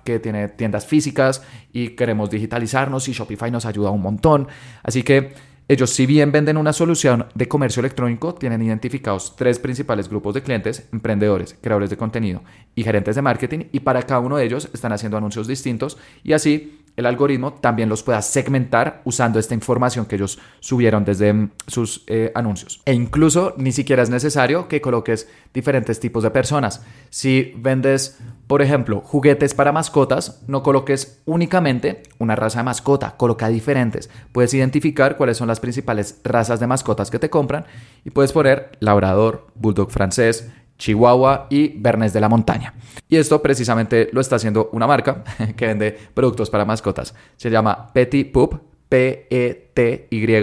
que 0.04 0.18
tiene 0.18 0.48
tiendas 0.48 0.86
físicas 0.86 1.42
y 1.72 1.90
queremos 1.90 2.30
digitalizarnos 2.30 3.08
y 3.08 3.12
Shopify 3.12 3.50
nos 3.50 3.66
ayuda 3.66 3.90
un 3.90 4.02
montón. 4.02 4.48
Así 4.82 5.02
que 5.02 5.32
ellos, 5.70 5.90
si 5.90 6.04
bien 6.04 6.32
venden 6.32 6.56
una 6.56 6.72
solución 6.72 7.26
de 7.36 7.46
comercio 7.46 7.78
electrónico, 7.78 8.34
tienen 8.34 8.60
identificados 8.60 9.36
tres 9.36 9.60
principales 9.60 10.08
grupos 10.08 10.34
de 10.34 10.42
clientes, 10.42 10.88
emprendedores, 10.92 11.56
creadores 11.60 11.90
de 11.90 11.96
contenido 11.96 12.42
y 12.74 12.82
gerentes 12.82 13.14
de 13.14 13.22
marketing, 13.22 13.66
y 13.70 13.78
para 13.78 14.02
cada 14.02 14.18
uno 14.18 14.36
de 14.36 14.46
ellos 14.46 14.68
están 14.74 14.92
haciendo 14.92 15.16
anuncios 15.16 15.46
distintos 15.46 15.96
y 16.24 16.32
así 16.32 16.80
el 16.96 17.06
algoritmo 17.06 17.54
también 17.54 17.88
los 17.88 18.02
pueda 18.02 18.22
segmentar 18.22 19.00
usando 19.04 19.38
esta 19.38 19.54
información 19.54 20.06
que 20.06 20.16
ellos 20.16 20.38
subieron 20.60 21.04
desde 21.04 21.32
mm, 21.32 21.50
sus 21.66 22.04
eh, 22.06 22.32
anuncios. 22.34 22.82
E 22.84 22.92
incluso 22.92 23.54
ni 23.56 23.72
siquiera 23.72 24.02
es 24.02 24.10
necesario 24.10 24.68
que 24.68 24.80
coloques 24.80 25.28
diferentes 25.54 26.00
tipos 26.00 26.22
de 26.22 26.30
personas. 26.30 26.84
Si 27.08 27.52
vendes, 27.56 28.18
por 28.46 28.62
ejemplo, 28.62 29.00
juguetes 29.00 29.54
para 29.54 29.72
mascotas, 29.72 30.42
no 30.46 30.62
coloques 30.62 31.22
únicamente 31.24 32.02
una 32.18 32.36
raza 32.36 32.60
de 32.60 32.64
mascota, 32.64 33.16
coloca 33.16 33.48
diferentes. 33.48 34.10
Puedes 34.32 34.54
identificar 34.54 35.16
cuáles 35.16 35.36
son 35.36 35.48
las 35.48 35.60
principales 35.60 36.20
razas 36.24 36.60
de 36.60 36.66
mascotas 36.66 37.10
que 37.10 37.18
te 37.18 37.30
compran 37.30 37.64
y 38.04 38.10
puedes 38.10 38.32
poner 38.32 38.72
labrador, 38.80 39.46
bulldog 39.54 39.90
francés, 39.90 40.50
Chihuahua 40.80 41.46
y 41.50 41.68
Bernés 41.68 42.12
de 42.12 42.20
la 42.20 42.28
Montaña. 42.28 42.74
Y 43.08 43.16
esto 43.16 43.40
precisamente 43.40 44.08
lo 44.12 44.20
está 44.20 44.36
haciendo 44.36 44.70
una 44.72 44.86
marca 44.86 45.22
que 45.56 45.66
vende 45.66 45.96
productos 46.14 46.50
para 46.50 46.64
mascotas. 46.64 47.14
Se 47.36 47.50
llama 47.50 47.92
Petit 47.92 48.32
Pup, 48.32 48.54
P-E-T-Y, 48.88 50.42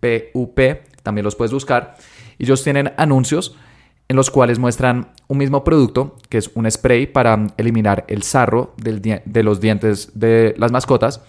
P-U-P, 0.00 0.82
también 1.02 1.24
los 1.24 1.36
puedes 1.36 1.52
buscar. 1.52 1.96
Ellos 2.38 2.64
tienen 2.64 2.92
anuncios 2.96 3.56
en 4.08 4.16
los 4.16 4.30
cuales 4.30 4.58
muestran 4.58 5.12
un 5.28 5.38
mismo 5.38 5.64
producto, 5.64 6.16
que 6.28 6.38
es 6.38 6.50
un 6.54 6.70
spray 6.70 7.06
para 7.06 7.46
eliminar 7.56 8.04
el 8.08 8.22
sarro 8.22 8.74
de 8.76 9.42
los 9.42 9.60
dientes 9.60 10.10
de 10.14 10.54
las 10.58 10.72
mascotas 10.72 11.22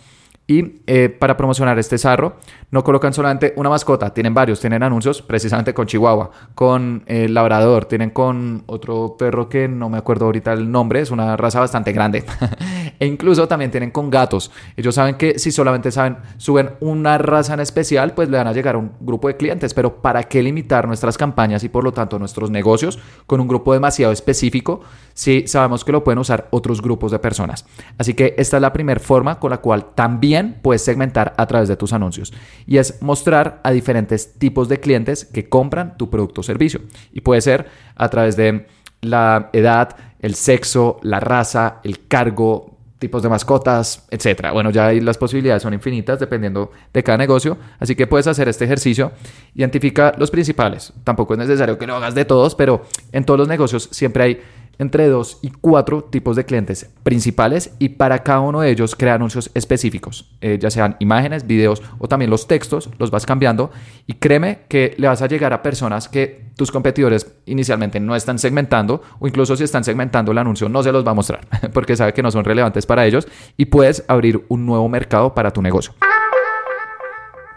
y 0.48 0.82
eh, 0.86 1.10
para 1.10 1.38
promocionar 1.38 1.80
este 1.80 1.98
sarro, 1.98 2.38
no 2.70 2.84
colocan 2.84 3.14
solamente 3.14 3.54
una 3.56 3.70
mascota, 3.70 4.14
tienen 4.14 4.34
varios, 4.34 4.60
tienen 4.60 4.84
anuncios 4.84 5.22
precisamente 5.22 5.74
con 5.74 5.88
Chihuahua, 5.88 6.30
con 6.54 7.04
el 7.08 7.34
Labrador, 7.34 7.86
tienen 7.86 8.12
con 8.12 8.64
otro 8.68 9.16
perro 9.18 9.50
que 9.50 9.68
no 9.68 9.90
me 9.90 9.98
acuerdo 9.98 10.26
ahorita 10.26 10.54
el 10.54 10.72
nombre, 10.72 11.02
es 11.02 11.10
una 11.10 11.36
raza 11.36 11.60
bastante 11.60 11.94
grande. 11.94 12.24
e 13.00 13.06
incluso 13.06 13.48
también 13.48 13.72
tienen 13.72 13.92
con 13.92 14.10
gatos. 14.10 14.52
Ellos 14.76 14.96
saben 14.96 15.16
que 15.16 15.40
si 15.40 15.52
solamente 15.52 15.92
saben, 15.92 16.18
suben 16.38 16.72
una 16.80 17.18
raza 17.18 17.54
en 17.54 17.60
especial, 17.60 18.14
pues 18.14 18.30
le 18.30 18.38
van 18.38 18.48
a 18.48 18.54
llegar 18.54 18.76
a 18.76 18.78
un 18.78 18.92
grupo 19.00 19.28
de 19.28 19.38
clientes. 19.38 19.74
Pero 19.74 20.02
¿para 20.02 20.24
qué 20.24 20.42
limitar 20.42 20.88
nuestras 20.88 21.18
campañas 21.18 21.64
y 21.64 21.70
por 21.70 21.84
lo 21.84 21.94
tanto 21.94 22.20
nuestros 22.20 22.50
negocios 22.52 23.00
con 23.28 23.40
un 23.40 23.48
grupo 23.48 23.74
demasiado 23.74 24.14
específico 24.14 24.82
si 25.14 25.48
sabemos 25.48 25.86
que 25.86 25.92
lo 25.92 26.04
pueden 26.04 26.20
usar 26.20 26.48
otros 26.52 26.82
grupos 26.82 27.12
de 27.12 27.20
personas? 27.20 27.66
Así 27.98 28.14
que 28.14 28.36
esta 28.38 28.58
es 28.58 28.62
la 28.62 28.74
primera 28.74 29.00
forma 29.00 29.40
con 29.40 29.52
la 29.52 29.58
cual 29.58 29.94
también 29.96 30.60
puedes 30.62 30.84
segmentar 30.84 31.34
a 31.38 31.46
través 31.46 31.68
de 31.68 31.78
tus 31.78 31.94
anuncios 31.94 32.34
y 32.66 32.78
es 32.78 33.02
mostrar 33.02 33.62
a 33.64 33.72
diferentes 33.72 34.38
tipos 34.38 34.70
de 34.70 34.80
clientes 34.80 35.26
que 35.26 35.50
compran 35.50 35.98
tu 35.98 36.10
producto 36.10 36.42
o 36.42 36.44
servicio. 36.44 36.82
Y 37.12 37.22
puede 37.22 37.42
ser 37.42 37.68
a 37.96 38.10
través 38.10 38.36
de 38.36 38.68
la 39.02 39.50
edad, 39.54 39.96
el 40.20 40.36
sexo, 40.36 41.00
la 41.04 41.20
raza, 41.20 41.80
el 41.84 42.08
cargo, 42.08 42.75
tipos 43.00 43.22
de 43.22 43.30
mascotas, 43.30 44.06
etcétera. 44.10 44.52
Bueno, 44.52 44.70
ya 44.70 44.92
las 44.94 45.18
posibilidades 45.18 45.64
son 45.64 45.74
infinitas 45.74 46.20
dependiendo 46.20 46.72
de 46.94 47.04
cada 47.04 47.18
negocio, 47.18 47.58
así 47.80 47.96
que 47.96 48.08
puedes 48.08 48.28
hacer 48.28 48.48
este 48.48 48.66
ejercicio. 48.66 49.12
Identifica 49.54 50.14
los 50.18 50.32
principales. 50.32 50.94
Tampoco 51.04 51.34
es 51.34 51.40
necesario 51.40 51.78
que 51.78 51.88
lo 51.88 51.96
hagas 51.96 52.16
de 52.16 52.26
todos, 52.26 52.56
pero 52.56 52.86
en 53.12 53.26
todos 53.26 53.40
los 53.40 53.48
negocios 53.48 53.90
siempre 53.92 54.24
hay 54.24 54.42
entre 54.80 55.08
dos 55.08 55.40
y 55.42 55.50
cuatro 55.50 56.04
tipos 56.04 56.36
de 56.36 56.46
clientes 56.46 56.90
principales 57.04 57.74
y 57.80 57.90
para 57.90 58.24
cada 58.24 58.42
uno 58.42 58.62
de 58.62 58.72
ellos 58.72 58.96
crea 58.96 59.16
anuncios 59.16 59.52
específicos, 59.54 60.32
eh, 60.42 60.58
ya 60.60 60.70
sean 60.70 60.96
imágenes, 61.00 61.48
videos 61.48 61.82
o 62.00 62.08
también 62.08 62.32
los 62.32 62.48
textos, 62.48 62.90
los 62.98 63.12
vas 63.12 63.26
cambiando 63.26 63.72
y 64.08 64.14
créeme 64.14 64.60
que 64.68 64.96
le 64.98 65.08
vas 65.08 65.22
a 65.22 65.28
llegar 65.28 65.54
a 65.54 65.62
personas 65.62 66.10
que 66.10 66.46
tus 66.56 66.72
competidores 66.72 67.36
inicialmente 67.46 68.00
no 68.00 68.16
están 68.16 68.40
segmentando 68.40 69.02
o 69.20 69.28
incluso 69.28 69.56
si 69.56 69.64
están 69.64 69.84
segmentando 69.84 70.32
el 70.32 70.38
anuncio 70.38 70.70
no 70.70 70.84
se 70.84 70.92
los 70.92 71.06
va 71.06 71.12
a 71.12 71.16
mostrar 71.16 71.42
porque 71.74 71.96
sabe 71.96 72.14
que 72.14 72.24
no 72.24 72.32
son 72.32 72.46
relevantes 72.46 72.86
para 72.86 73.06
ellos 73.06 73.28
y 73.58 73.66
puedes 73.66 74.04
abrir 74.08 74.46
un 74.48 74.66
nuevo 74.66 74.88
mercado 74.90 75.34
para 75.34 75.52
tu 75.52 75.62
negocio. 75.62 75.94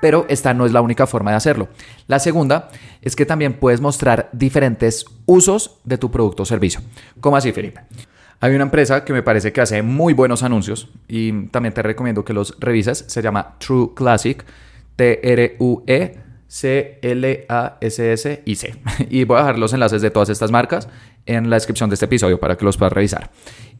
Pero 0.00 0.26
esta 0.28 0.54
no 0.54 0.66
es 0.66 0.72
la 0.72 0.80
única 0.80 1.06
forma 1.06 1.30
de 1.30 1.36
hacerlo. 1.36 1.68
La 2.06 2.18
segunda 2.18 2.68
es 3.02 3.16
que 3.16 3.26
también 3.26 3.54
puedes 3.54 3.80
mostrar 3.80 4.28
diferentes 4.32 5.04
usos 5.26 5.78
de 5.84 5.98
tu 5.98 6.10
producto 6.10 6.44
o 6.44 6.46
servicio. 6.46 6.80
¿Cómo 7.20 7.36
así, 7.36 7.52
Felipe? 7.52 7.82
Hay 8.40 8.54
una 8.54 8.64
empresa 8.64 9.04
que 9.04 9.12
me 9.12 9.22
parece 9.22 9.52
que 9.52 9.60
hace 9.60 9.82
muy 9.82 10.14
buenos 10.14 10.44
anuncios 10.44 10.88
y 11.08 11.48
también 11.48 11.74
te 11.74 11.82
recomiendo 11.82 12.24
que 12.24 12.32
los 12.32 12.54
revises. 12.60 13.04
Se 13.08 13.20
llama 13.20 13.56
True 13.58 13.90
Classic, 13.94 14.44
T-R-U-E. 14.96 16.28
C-L-A-S-S-I-C. 16.48 17.14
Y 19.10 19.24
voy 19.24 19.36
a 19.36 19.40
dejar 19.40 19.58
los 19.58 19.74
enlaces 19.74 20.00
de 20.00 20.10
todas 20.10 20.30
estas 20.30 20.50
marcas 20.50 20.88
en 21.26 21.50
la 21.50 21.56
descripción 21.56 21.90
de 21.90 21.94
este 21.94 22.06
episodio 22.06 22.40
para 22.40 22.56
que 22.56 22.64
los 22.64 22.78
puedas 22.78 22.94
revisar. 22.94 23.30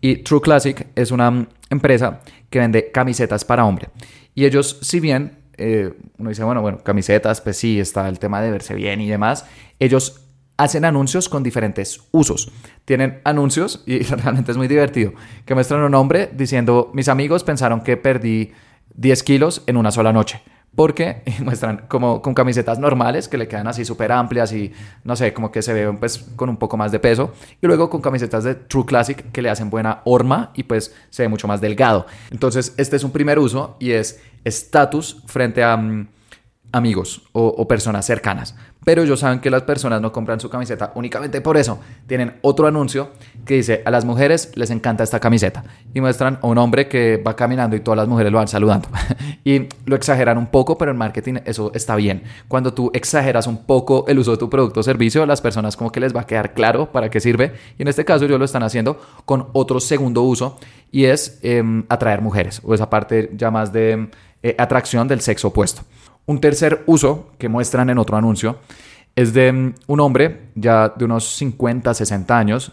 Y 0.03 0.17
True 0.17 0.43
Classic 0.43 0.87
es 0.95 1.11
una 1.11 1.49
empresa 1.71 2.21
que 2.51 2.59
vende 2.59 2.93
camisetas 2.93 3.45
para 3.45 3.65
hombre. 3.65 3.89
Y 4.35 4.45
ellos, 4.45 4.79
si 4.83 5.01
bien 5.01 5.38
eh, 5.59 5.95
uno 6.19 6.31
dice, 6.31 6.45
bueno, 6.45 6.63
bueno, 6.63 6.79
camisetas, 6.79 7.41
pues 7.41 7.57
sí, 7.57 7.79
está 7.81 8.09
el 8.09 8.19
tema 8.19 8.41
de 8.41 8.51
verse 8.51 8.75
bien 8.75 9.01
y 9.01 9.09
demás. 9.09 9.45
Ellos 9.79 10.23
hacen 10.57 10.85
anuncios 10.85 11.29
con 11.29 11.43
diferentes 11.43 12.01
usos. 12.11 12.51
Tienen 12.85 13.21
anuncios, 13.25 13.83
y 13.87 13.99
realmente 14.03 14.53
es 14.53 14.57
muy 14.57 14.69
divertido, 14.69 15.13
que 15.45 15.55
muestran 15.55 15.83
un 15.83 15.95
hombre 15.95 16.31
diciendo, 16.33 16.91
mis 16.95 17.09
amigos 17.09 17.45
pensaron 17.45 17.83
que 17.83 17.97
perdí 17.97 18.53
10 18.95 19.23
kilos 19.23 19.63
en 19.67 19.77
una 19.77 19.91
sola 19.91 20.13
noche 20.13 20.43
porque 20.75 21.23
muestran 21.43 21.87
como 21.89 22.23
con 22.23 22.35
camisetas 22.35 22.79
normales 22.79 23.29
que 23.29 23.39
le 23.39 23.49
quedan 23.49 23.67
así 23.67 23.85
súper 23.85 24.13
amplias 24.13 24.53
y 24.53 24.73
no 25.05 25.17
sé, 25.17 25.33
como 25.33 25.51
que 25.51 25.63
se 25.63 25.73
ven 25.73 25.99
pues 25.99 26.19
con 26.37 26.49
un 26.49 26.57
poco 26.57 26.77
más 26.77 26.93
de 26.93 26.99
peso 26.99 27.33
y 27.61 27.67
luego 27.67 27.91
con 27.91 28.01
camisetas 28.01 28.45
de 28.45 28.55
True 28.55 28.87
Classic 28.87 29.31
que 29.33 29.43
le 29.43 29.51
hacen 29.51 29.71
buena 29.71 30.03
horma 30.05 30.53
y 30.55 30.65
pues 30.65 30.95
se 31.11 31.23
ve 31.23 31.29
mucho 31.29 31.49
más 31.49 31.61
delgado. 31.61 32.07
Entonces 32.31 32.75
este 32.77 32.97
es 32.97 33.05
un 33.05 33.11
primer 33.11 33.39
uso 33.39 33.77
y 33.81 33.93
es 33.93 34.21
estatus 34.45 35.23
frente 35.27 35.63
a 35.63 35.77
mm, 35.77 36.09
amigos 36.73 37.23
o 37.33 37.67
personas 37.67 38.05
cercanas 38.05 38.55
pero 38.89 39.03
ellos 39.03 39.21
saben 39.21 39.41
que 39.41 39.51
las 39.51 39.65
personas 39.65 40.01
no 40.01 40.11
compran 40.11 40.41
su 40.41 40.49
camiseta 40.49 40.93
únicamente 40.95 41.43
por 41.43 41.59
eso. 41.59 41.79
Tienen 42.07 42.37
otro 42.41 42.67
anuncio 42.67 43.11
que 43.45 43.57
dice, 43.57 43.83
a 43.85 43.91
las 43.91 44.07
mujeres 44.07 44.51
les 44.55 44.71
encanta 44.71 45.05
esta 45.05 45.21
camiseta. 45.21 45.63
Y 45.93 46.01
muestran 46.01 46.39
a 46.41 46.47
un 46.47 46.57
hombre 46.57 46.89
que 46.89 47.19
va 47.19 47.37
caminando 47.37 47.77
y 47.77 47.81
todas 47.81 47.99
las 47.99 48.09
mujeres 48.09 48.33
lo 48.33 48.39
van 48.39 48.49
saludando. 48.49 48.89
y 49.45 49.69
lo 49.85 49.95
exageran 49.95 50.39
un 50.39 50.47
poco, 50.47 50.79
pero 50.79 50.91
en 50.91 50.97
marketing 50.97 51.35
eso 51.45 51.71
está 51.75 51.97
bien. 51.97 52.23
Cuando 52.49 52.73
tú 52.73 52.91
exageras 52.95 53.47
un 53.47 53.67
poco 53.67 54.07
el 54.09 54.21
uso 54.21 54.31
de 54.31 54.39
tu 54.39 54.49
producto 54.49 54.81
o 54.81 54.83
servicio, 54.83 55.23
a 55.23 55.27
las 55.27 55.43
personas 55.43 55.77
como 55.77 55.93
que 55.93 56.01
les 56.01 56.17
va 56.17 56.23
a 56.23 56.27
quedar 56.27 56.55
claro 56.55 56.91
para 56.91 57.11
qué 57.11 57.21
sirve. 57.21 57.53
Y 57.79 57.83
en 57.83 57.89
este 57.89 58.07
caso 58.07 58.25
ellos 58.25 58.39
lo 58.39 58.47
están 58.47 58.63
haciendo 58.63 58.99
con 59.27 59.49
otro 59.53 59.81
segundo 59.81 60.23
uso 60.23 60.59
y 60.91 61.05
es 61.05 61.41
em, 61.43 61.85
atraer 61.91 62.23
mujeres 62.23 62.63
o 62.65 62.73
esa 62.73 62.89
parte 62.89 63.33
ya 63.35 63.51
más 63.51 63.71
de 63.71 64.09
eh, 64.43 64.55
atracción 64.57 65.07
del 65.09 65.21
sexo 65.21 65.49
opuesto. 65.49 65.83
Un 66.29 66.43
tercer 66.43 66.83
uso 66.85 67.31
que 67.39 67.49
muestran 67.49 67.89
en 67.89 67.97
otro 67.97 68.15
anuncio 68.19 68.59
es 69.17 69.33
de 69.33 69.51
mm, 69.51 69.75
un 69.87 70.01
hombre 70.01 70.51
ya 70.55 70.93
de 70.95 71.07
unos 71.07 71.25
50, 71.25 71.95
60 71.95 72.39
años 72.39 72.73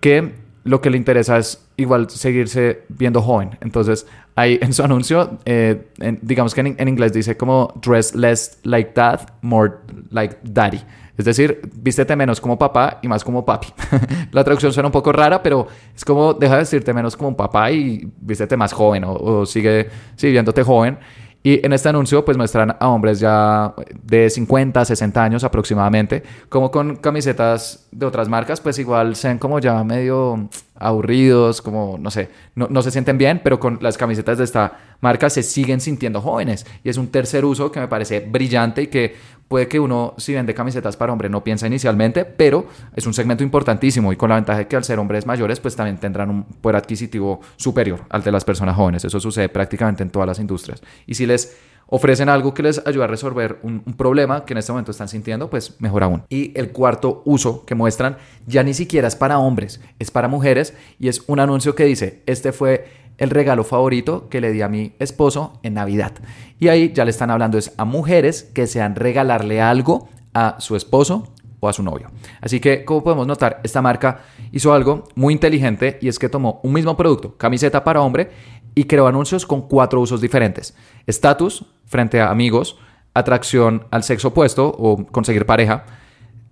que 0.00 0.34
lo 0.62 0.80
que 0.80 0.88
le 0.88 0.98
interesa 0.98 1.36
es 1.36 1.66
igual 1.76 2.08
seguirse 2.10 2.84
viendo 2.88 3.20
joven. 3.20 3.58
Entonces, 3.60 4.06
ahí 4.36 4.56
en 4.62 4.72
su 4.72 4.84
anuncio, 4.84 5.38
eh, 5.44 5.88
digamos 6.22 6.54
que 6.54 6.60
en, 6.60 6.88
inglés 6.88 7.12
dice 7.12 7.36
como 7.36 7.74
dress 7.82 8.14
less 8.14 8.60
like 8.62 8.92
dad, 8.94 9.28
more 9.40 9.72
like 10.10 10.36
daddy. 10.44 10.80
Es 11.18 11.24
decir, 11.24 11.60
vístete 11.74 12.14
menos 12.14 12.40
como 12.40 12.56
papá 12.56 13.00
y 13.02 13.08
más 13.08 13.24
como 13.24 13.44
papi. 13.44 13.66
la 14.30 14.44
traducción 14.44 14.72
suena 14.72 14.86
un 14.86 14.92
poco 14.92 15.10
rara, 15.10 15.42
pero 15.42 15.66
es 15.92 16.04
como 16.04 16.34
deja 16.34 16.54
de 16.54 16.60
vestirte 16.60 16.94
menos 16.94 17.16
como 17.16 17.30
un 17.30 17.36
papá 17.36 17.72
y 17.72 18.08
vístete 18.20 18.56
más 18.56 18.72
joven 18.72 19.02
o, 19.02 19.14
o 19.14 19.44
sigue 19.44 19.88
sí, 20.14 20.30
viéndote 20.30 20.62
joven. 20.62 20.98
Y 21.42 21.64
en 21.64 21.72
este 21.72 21.88
anuncio 21.88 22.24
pues 22.24 22.36
muestran 22.36 22.76
a 22.78 22.88
hombres 22.88 23.18
ya 23.18 23.74
de 24.02 24.30
50, 24.30 24.84
60 24.84 25.22
años 25.22 25.44
aproximadamente, 25.44 26.22
como 26.48 26.70
con 26.70 26.96
camisetas 26.96 27.86
de 27.90 28.06
otras 28.06 28.28
marcas, 28.28 28.60
pues 28.60 28.78
igual 28.78 29.16
se 29.16 29.38
como 29.38 29.58
ya 29.58 29.82
medio 29.82 30.48
aburridos, 30.74 31.62
como 31.62 31.96
no 31.98 32.10
sé, 32.10 32.28
no, 32.54 32.66
no, 32.68 32.82
se 32.82 32.90
sienten 32.90 33.18
bien, 33.18 33.40
pero 33.42 33.58
con 33.60 33.78
las 33.80 33.96
camisetas 33.96 34.38
de 34.38 34.44
esta 34.44 34.78
marca 35.00 35.30
se 35.30 35.42
siguen 35.42 35.80
sintiendo 35.80 36.20
jóvenes. 36.20 36.66
Y 36.84 36.90
es 36.90 36.96
un 36.96 37.08
tercer 37.08 37.44
uso 37.44 37.70
que 37.70 37.80
me 37.80 37.88
parece 37.88 38.20
brillante 38.20 38.82
y 38.82 38.86
que 38.88 39.14
puede 39.52 39.68
que 39.68 39.78
uno, 39.78 40.14
si 40.16 40.32
vende 40.32 40.54
camisetas 40.54 40.96
para 40.96 41.12
hombre, 41.12 41.28
no 41.28 41.44
piensa 41.44 41.66
inicialmente, 41.66 42.24
pero 42.24 42.68
es 42.96 43.06
un 43.06 43.12
segmento 43.12 43.44
importantísimo 43.44 44.10
y 44.10 44.16
con 44.16 44.30
la 44.30 44.36
ventaja 44.36 44.60
de 44.60 44.66
que 44.66 44.76
al 44.76 44.82
ser 44.82 44.98
hombres 44.98 45.26
mayores, 45.26 45.60
pues 45.60 45.76
también 45.76 45.98
tendrán 45.98 46.30
un 46.30 46.44
poder 46.44 46.76
adquisitivo 46.76 47.38
superior 47.56 48.00
al 48.08 48.22
de 48.22 48.32
las 48.32 48.46
personas 48.46 48.76
jóvenes. 48.76 49.04
Eso 49.04 49.20
sucede 49.20 49.50
prácticamente 49.50 50.02
en 50.02 50.08
todas 50.08 50.26
las 50.26 50.38
industrias. 50.38 50.80
Y 51.06 51.16
si 51.16 51.26
les 51.26 51.54
ofrecen 51.94 52.30
algo 52.30 52.54
que 52.54 52.62
les 52.62 52.80
ayuda 52.86 53.04
a 53.04 53.06
resolver 53.06 53.58
un, 53.62 53.82
problema 53.98 54.46
que 54.46 54.54
en 54.54 54.58
este 54.58 54.72
momento 54.72 54.92
están 54.92 55.08
sintiendo, 55.08 55.50
pues 55.50 55.78
mejor 55.78 56.02
aún. 56.02 56.22
Y 56.30 56.58
el 56.58 56.72
cuarto 56.72 57.22
uso 57.26 57.66
que 57.66 57.74
muestran 57.74 58.16
ya 58.46 58.62
ni 58.62 58.72
siquiera 58.72 59.06
es 59.06 59.14
para 59.14 59.38
hombres, 59.38 59.78
es 59.98 60.10
para 60.10 60.26
mujeres 60.26 60.72
y 60.98 61.08
es 61.08 61.22
un 61.26 61.38
anuncio 61.38 61.74
que 61.74 61.84
dice, 61.84 62.22
este 62.24 62.52
fue 62.52 62.86
el 63.18 63.28
regalo 63.28 63.62
favorito 63.62 64.30
que 64.30 64.40
le 64.40 64.52
di 64.52 64.62
a 64.62 64.68
mi 64.68 64.94
esposo 65.00 65.60
en 65.62 65.74
Navidad. 65.74 66.12
Y 66.58 66.68
ahí 66.68 66.94
ya 66.94 67.04
le 67.04 67.10
están 67.10 67.30
hablando 67.30 67.58
es 67.58 67.74
a 67.76 67.84
mujeres 67.84 68.42
que 68.54 68.66
sean 68.66 68.96
regalarle 68.96 69.60
algo 69.60 70.08
a 70.32 70.56
su 70.60 70.76
esposo 70.76 71.28
o 71.60 71.68
a 71.68 71.74
su 71.74 71.82
novio. 71.82 72.10
Así 72.40 72.58
que, 72.58 72.86
como 72.86 73.04
podemos 73.04 73.26
notar, 73.26 73.60
esta 73.64 73.82
marca 73.82 74.22
hizo 74.50 74.72
algo 74.72 75.08
muy 75.14 75.34
inteligente 75.34 75.98
y 76.00 76.08
es 76.08 76.18
que 76.18 76.30
tomó 76.30 76.58
un 76.62 76.72
mismo 76.72 76.96
producto, 76.96 77.36
camiseta 77.36 77.84
para 77.84 78.00
hombre, 78.00 78.30
y 78.74 78.84
creó 78.84 79.06
anuncios 79.06 79.46
con 79.46 79.62
cuatro 79.62 80.00
usos 80.00 80.20
diferentes. 80.20 80.76
Estatus 81.06 81.66
frente 81.86 82.20
a 82.20 82.30
amigos, 82.30 82.78
atracción 83.14 83.86
al 83.90 84.02
sexo 84.02 84.28
opuesto 84.28 84.66
o 84.66 85.06
conseguir 85.06 85.46
pareja, 85.46 85.84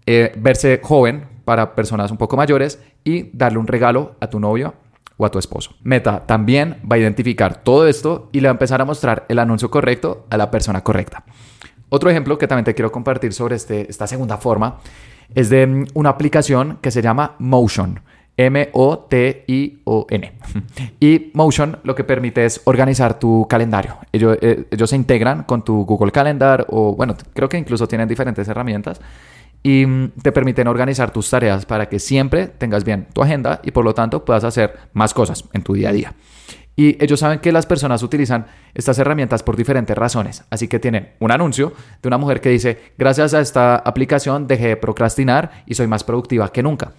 eh, 0.07 0.33
verse 0.37 0.81
joven 0.83 1.27
para 1.45 1.75
personas 1.75 2.11
un 2.11 2.17
poco 2.17 2.37
mayores 2.37 2.83
y 3.05 3.31
darle 3.37 3.59
un 3.59 3.67
regalo 3.67 4.17
a 4.21 4.29
tu 4.29 4.41
novio 4.41 4.75
o 5.17 5.27
a 5.27 5.31
tu 5.31 5.39
esposo. 5.39 5.75
Meta 5.83 6.27
también 6.27 6.81
va 6.91 6.97
a 6.97 6.99
identificar 6.99 7.63
todo 7.63 7.87
esto 7.87 8.29
y 8.33 8.41
le 8.41 8.49
va 8.49 8.53
a 8.53 8.59
empezar 8.59 8.81
a 8.81 8.85
mostrar 8.85 9.27
el 9.29 9.39
anuncio 9.39 9.71
correcto 9.71 10.27
a 10.31 10.37
la 10.37 10.51
persona 10.51 10.83
correcta. 10.83 11.25
Otro 11.91 12.09
ejemplo 12.09 12.39
que 12.39 12.47
también 12.47 12.65
te 12.65 12.75
quiero 12.75 12.93
compartir 12.93 13.33
sobre 13.33 13.57
este, 13.57 13.91
esta 13.91 14.07
segunda 14.07 14.39
forma 14.39 14.79
es 15.35 15.51
de 15.51 15.67
mm, 15.67 15.87
una 15.95 16.11
aplicación 16.11 16.79
que 16.81 16.91
se 16.91 17.03
llama 17.03 17.35
Motion. 17.39 18.01
M-O-T-I-O-N. 18.41 20.33
Y 21.01 21.31
Motion 21.35 21.79
lo 21.83 21.95
que 21.95 22.05
permite 22.05 22.47
es 22.47 22.63
organizar 22.65 23.19
tu 23.19 23.47
calendario. 23.49 23.99
Ellos, 24.13 24.39
eh, 24.41 24.65
ellos 24.71 24.89
se 24.89 24.97
integran 24.97 25.45
con 25.45 25.63
tu 25.63 25.85
Google 25.85 26.11
Calendar 26.11 26.67
o, 26.71 26.95
bueno, 26.95 27.17
creo 27.35 27.49
que 27.51 27.59
incluso 27.59 27.87
tienen 27.87 28.09
diferentes 28.09 28.49
herramientas 28.49 29.01
y 29.63 29.85
mm, 29.85 30.13
te 30.23 30.33
permiten 30.33 30.69
organizar 30.69 31.11
tus 31.11 31.29
tareas 31.29 31.67
para 31.67 31.89
que 31.89 31.99
siempre 31.99 32.47
tengas 32.47 32.83
bien 32.83 33.09
tu 33.13 33.23
agenda 33.23 33.61
y 33.63 33.73
por 33.73 33.85
lo 33.85 33.95
tanto 33.95 34.25
puedas 34.25 34.45
hacer 34.45 34.75
más 34.95 35.13
cosas 35.13 35.45
en 35.53 35.63
tu 35.63 35.75
día 35.75 35.91
a 35.91 35.93
día. 35.93 36.15
Y 36.77 36.97
ellos 37.05 37.21
saben 37.21 37.41
que 37.41 37.53
las 37.53 37.67
personas 37.67 38.03
utilizan 38.03 38.47
estas 38.73 38.99
herramientas 38.99 39.43
por 39.43 39.55
diferentes 39.55 39.99
razones. 39.99 40.45
Así 40.49 40.67
que 40.67 40.79
tienen 40.79 41.11
un 41.19 41.31
anuncio 41.31 41.75
de 42.01 42.09
una 42.09 42.17
mujer 42.17 42.41
que 42.41 42.49
dice, 42.49 42.79
gracias 42.97 43.35
a 43.35 43.41
esta 43.41 43.77
aplicación 43.77 44.47
dejé 44.47 44.69
de 44.69 44.77
procrastinar 44.79 45.63
y 45.67 45.75
soy 45.75 45.89
más 45.89 46.05
productiva 46.05 46.51
que 46.51 46.63
nunca. 46.63 46.93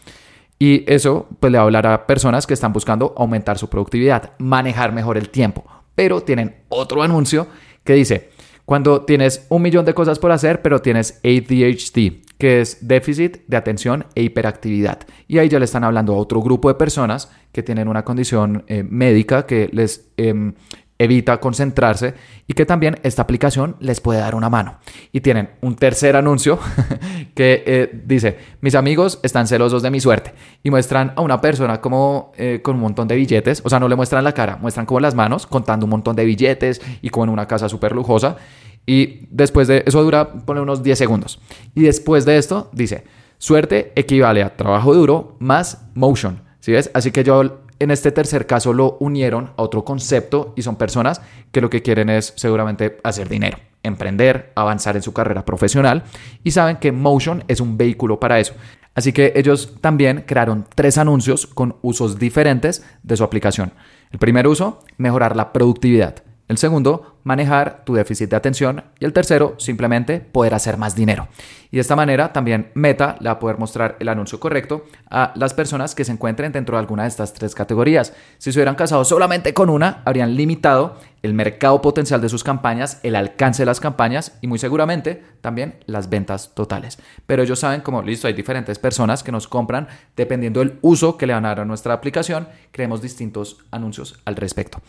Y 0.61 0.83
eso 0.85 1.27
pues 1.39 1.51
le 1.51 1.57
va 1.57 1.63
a 1.63 1.65
hablar 1.65 1.87
a 1.87 2.05
personas 2.05 2.45
que 2.45 2.53
están 2.53 2.71
buscando 2.71 3.15
aumentar 3.17 3.57
su 3.57 3.67
productividad, 3.67 4.33
manejar 4.37 4.91
mejor 4.91 5.17
el 5.17 5.29
tiempo. 5.29 5.65
Pero 5.95 6.21
tienen 6.21 6.57
otro 6.69 7.01
anuncio 7.01 7.47
que 7.83 7.95
dice, 7.95 8.29
cuando 8.63 9.01
tienes 9.01 9.47
un 9.49 9.63
millón 9.63 9.85
de 9.85 9.95
cosas 9.95 10.19
por 10.19 10.31
hacer, 10.31 10.61
pero 10.61 10.79
tienes 10.79 11.19
ADHD, 11.23 12.21
que 12.37 12.61
es 12.61 12.87
déficit 12.87 13.37
de 13.47 13.57
atención 13.57 14.05
e 14.13 14.21
hiperactividad. 14.21 14.99
Y 15.27 15.39
ahí 15.39 15.49
ya 15.49 15.57
le 15.57 15.65
están 15.65 15.83
hablando 15.83 16.13
a 16.13 16.17
otro 16.17 16.43
grupo 16.43 16.67
de 16.67 16.75
personas 16.75 17.31
que 17.51 17.63
tienen 17.63 17.87
una 17.87 18.05
condición 18.05 18.63
eh, 18.67 18.83
médica 18.83 19.47
que 19.47 19.67
les 19.73 20.11
em, 20.17 20.53
evita 21.01 21.39
concentrarse 21.39 22.13
y 22.47 22.53
que 22.53 22.65
también 22.65 22.99
esta 23.01 23.23
aplicación 23.23 23.75
les 23.79 23.99
puede 23.99 24.19
dar 24.19 24.35
una 24.35 24.51
mano. 24.51 24.77
Y 25.11 25.21
tienen 25.21 25.49
un 25.61 25.75
tercer 25.75 26.15
anuncio 26.15 26.59
que 27.35 27.63
eh, 27.65 28.01
dice, 28.05 28.37
mis 28.61 28.75
amigos 28.75 29.19
están 29.23 29.47
celosos 29.47 29.81
de 29.81 29.89
mi 29.89 29.99
suerte 29.99 30.33
y 30.61 30.69
muestran 30.69 31.13
a 31.15 31.21
una 31.21 31.41
persona 31.41 31.81
como 31.81 32.33
eh, 32.37 32.59
con 32.61 32.75
un 32.75 32.81
montón 32.81 33.07
de 33.07 33.15
billetes, 33.15 33.63
o 33.65 33.69
sea, 33.69 33.79
no 33.79 33.89
le 33.89 33.95
muestran 33.95 34.23
la 34.23 34.33
cara, 34.33 34.57
muestran 34.57 34.85
como 34.85 34.99
las 34.99 35.15
manos 35.15 35.47
contando 35.47 35.87
un 35.87 35.89
montón 35.89 36.15
de 36.15 36.23
billetes 36.23 36.81
y 37.01 37.09
como 37.09 37.23
en 37.23 37.29
una 37.31 37.47
casa 37.47 37.67
súper 37.67 37.93
lujosa. 37.93 38.37
Y 38.85 39.27
después 39.31 39.67
de 39.67 39.83
eso 39.87 40.03
dura, 40.03 40.31
pone 40.31 40.61
unos 40.61 40.83
10 40.83 40.97
segundos. 40.97 41.39
Y 41.73 41.81
después 41.81 42.25
de 42.25 42.37
esto 42.37 42.69
dice, 42.73 43.05
suerte 43.39 43.91
equivale 43.95 44.43
a 44.43 44.55
trabajo 44.55 44.93
duro 44.93 45.35
más 45.39 45.83
motion. 45.95 46.43
¿Sí 46.59 46.71
ves? 46.71 46.91
Así 46.93 47.11
que 47.11 47.23
yo 47.23 47.61
en 47.81 47.91
este 47.91 48.11
tercer 48.11 48.45
caso 48.45 48.73
lo 48.73 48.97
unieron 48.99 49.51
a 49.57 49.63
otro 49.63 49.83
concepto 49.83 50.53
y 50.55 50.61
son 50.61 50.75
personas 50.75 51.21
que 51.51 51.61
lo 51.61 51.69
que 51.69 51.81
quieren 51.81 52.09
es 52.09 52.33
seguramente 52.35 52.99
hacer 53.03 53.27
dinero, 53.27 53.57
emprender, 53.83 54.51
avanzar 54.55 54.95
en 54.95 55.01
su 55.01 55.13
carrera 55.13 55.45
profesional 55.45 56.03
y 56.43 56.51
saben 56.51 56.77
que 56.77 56.91
Motion 56.91 57.43
es 57.47 57.59
un 57.59 57.77
vehículo 57.77 58.19
para 58.19 58.39
eso. 58.39 58.53
Así 58.93 59.13
que 59.13 59.33
ellos 59.35 59.75
también 59.81 60.25
crearon 60.27 60.67
tres 60.75 60.97
anuncios 60.97 61.47
con 61.47 61.77
usos 61.81 62.19
diferentes 62.19 62.85
de 63.03 63.17
su 63.17 63.23
aplicación. 63.23 63.73
El 64.11 64.19
primer 64.19 64.47
uso, 64.47 64.83
mejorar 64.97 65.35
la 65.35 65.53
productividad. 65.53 66.23
El 66.47 66.57
segundo, 66.57 67.20
manejar 67.23 67.83
tu 67.85 67.93
déficit 67.93 68.29
de 68.29 68.35
atención. 68.35 68.83
Y 68.99 69.05
el 69.05 69.13
tercero, 69.13 69.55
simplemente 69.57 70.19
poder 70.19 70.53
hacer 70.53 70.77
más 70.77 70.95
dinero. 70.95 71.27
Y 71.71 71.77
de 71.77 71.81
esta 71.81 71.95
manera 71.95 72.33
también 72.33 72.69
Meta 72.73 73.15
le 73.21 73.29
va 73.29 73.33
a 73.33 73.39
poder 73.39 73.57
mostrar 73.57 73.95
el 73.99 74.09
anuncio 74.09 74.39
correcto 74.39 74.85
a 75.09 75.31
las 75.35 75.53
personas 75.53 75.95
que 75.95 76.03
se 76.03 76.11
encuentren 76.11 76.51
dentro 76.51 76.75
de 76.75 76.79
alguna 76.79 77.03
de 77.03 77.09
estas 77.09 77.33
tres 77.33 77.55
categorías. 77.55 78.13
Si 78.39 78.51
se 78.51 78.59
hubieran 78.59 78.75
casado 78.75 79.05
solamente 79.05 79.53
con 79.53 79.69
una, 79.69 80.01
habrían 80.03 80.35
limitado 80.35 80.97
el 81.21 81.33
mercado 81.33 81.81
potencial 81.81 82.19
de 82.19 82.29
sus 82.29 82.43
campañas, 82.43 82.99
el 83.03 83.15
alcance 83.15 83.61
de 83.61 83.67
las 83.67 83.79
campañas 83.79 84.37
y 84.41 84.47
muy 84.47 84.59
seguramente 84.59 85.23
también 85.41 85.75
las 85.85 86.09
ventas 86.09 86.53
totales. 86.55 86.97
Pero 87.25 87.43
ellos 87.43 87.59
saben 87.59 87.81
como, 87.81 88.01
listo, 88.01 88.27
hay 88.27 88.33
diferentes 88.33 88.79
personas 88.79 89.23
que 89.23 89.31
nos 89.31 89.47
compran 89.47 89.87
dependiendo 90.15 90.59
del 90.59 90.79
uso 90.81 91.17
que 91.17 91.27
le 91.27 91.33
van 91.33 91.45
a 91.45 91.49
dar 91.49 91.59
a 91.61 91.65
nuestra 91.65 91.93
aplicación, 91.93 92.47
creemos 92.71 93.01
distintos 93.01 93.59
anuncios 93.69 94.19
al 94.25 94.35
respecto. 94.35 94.81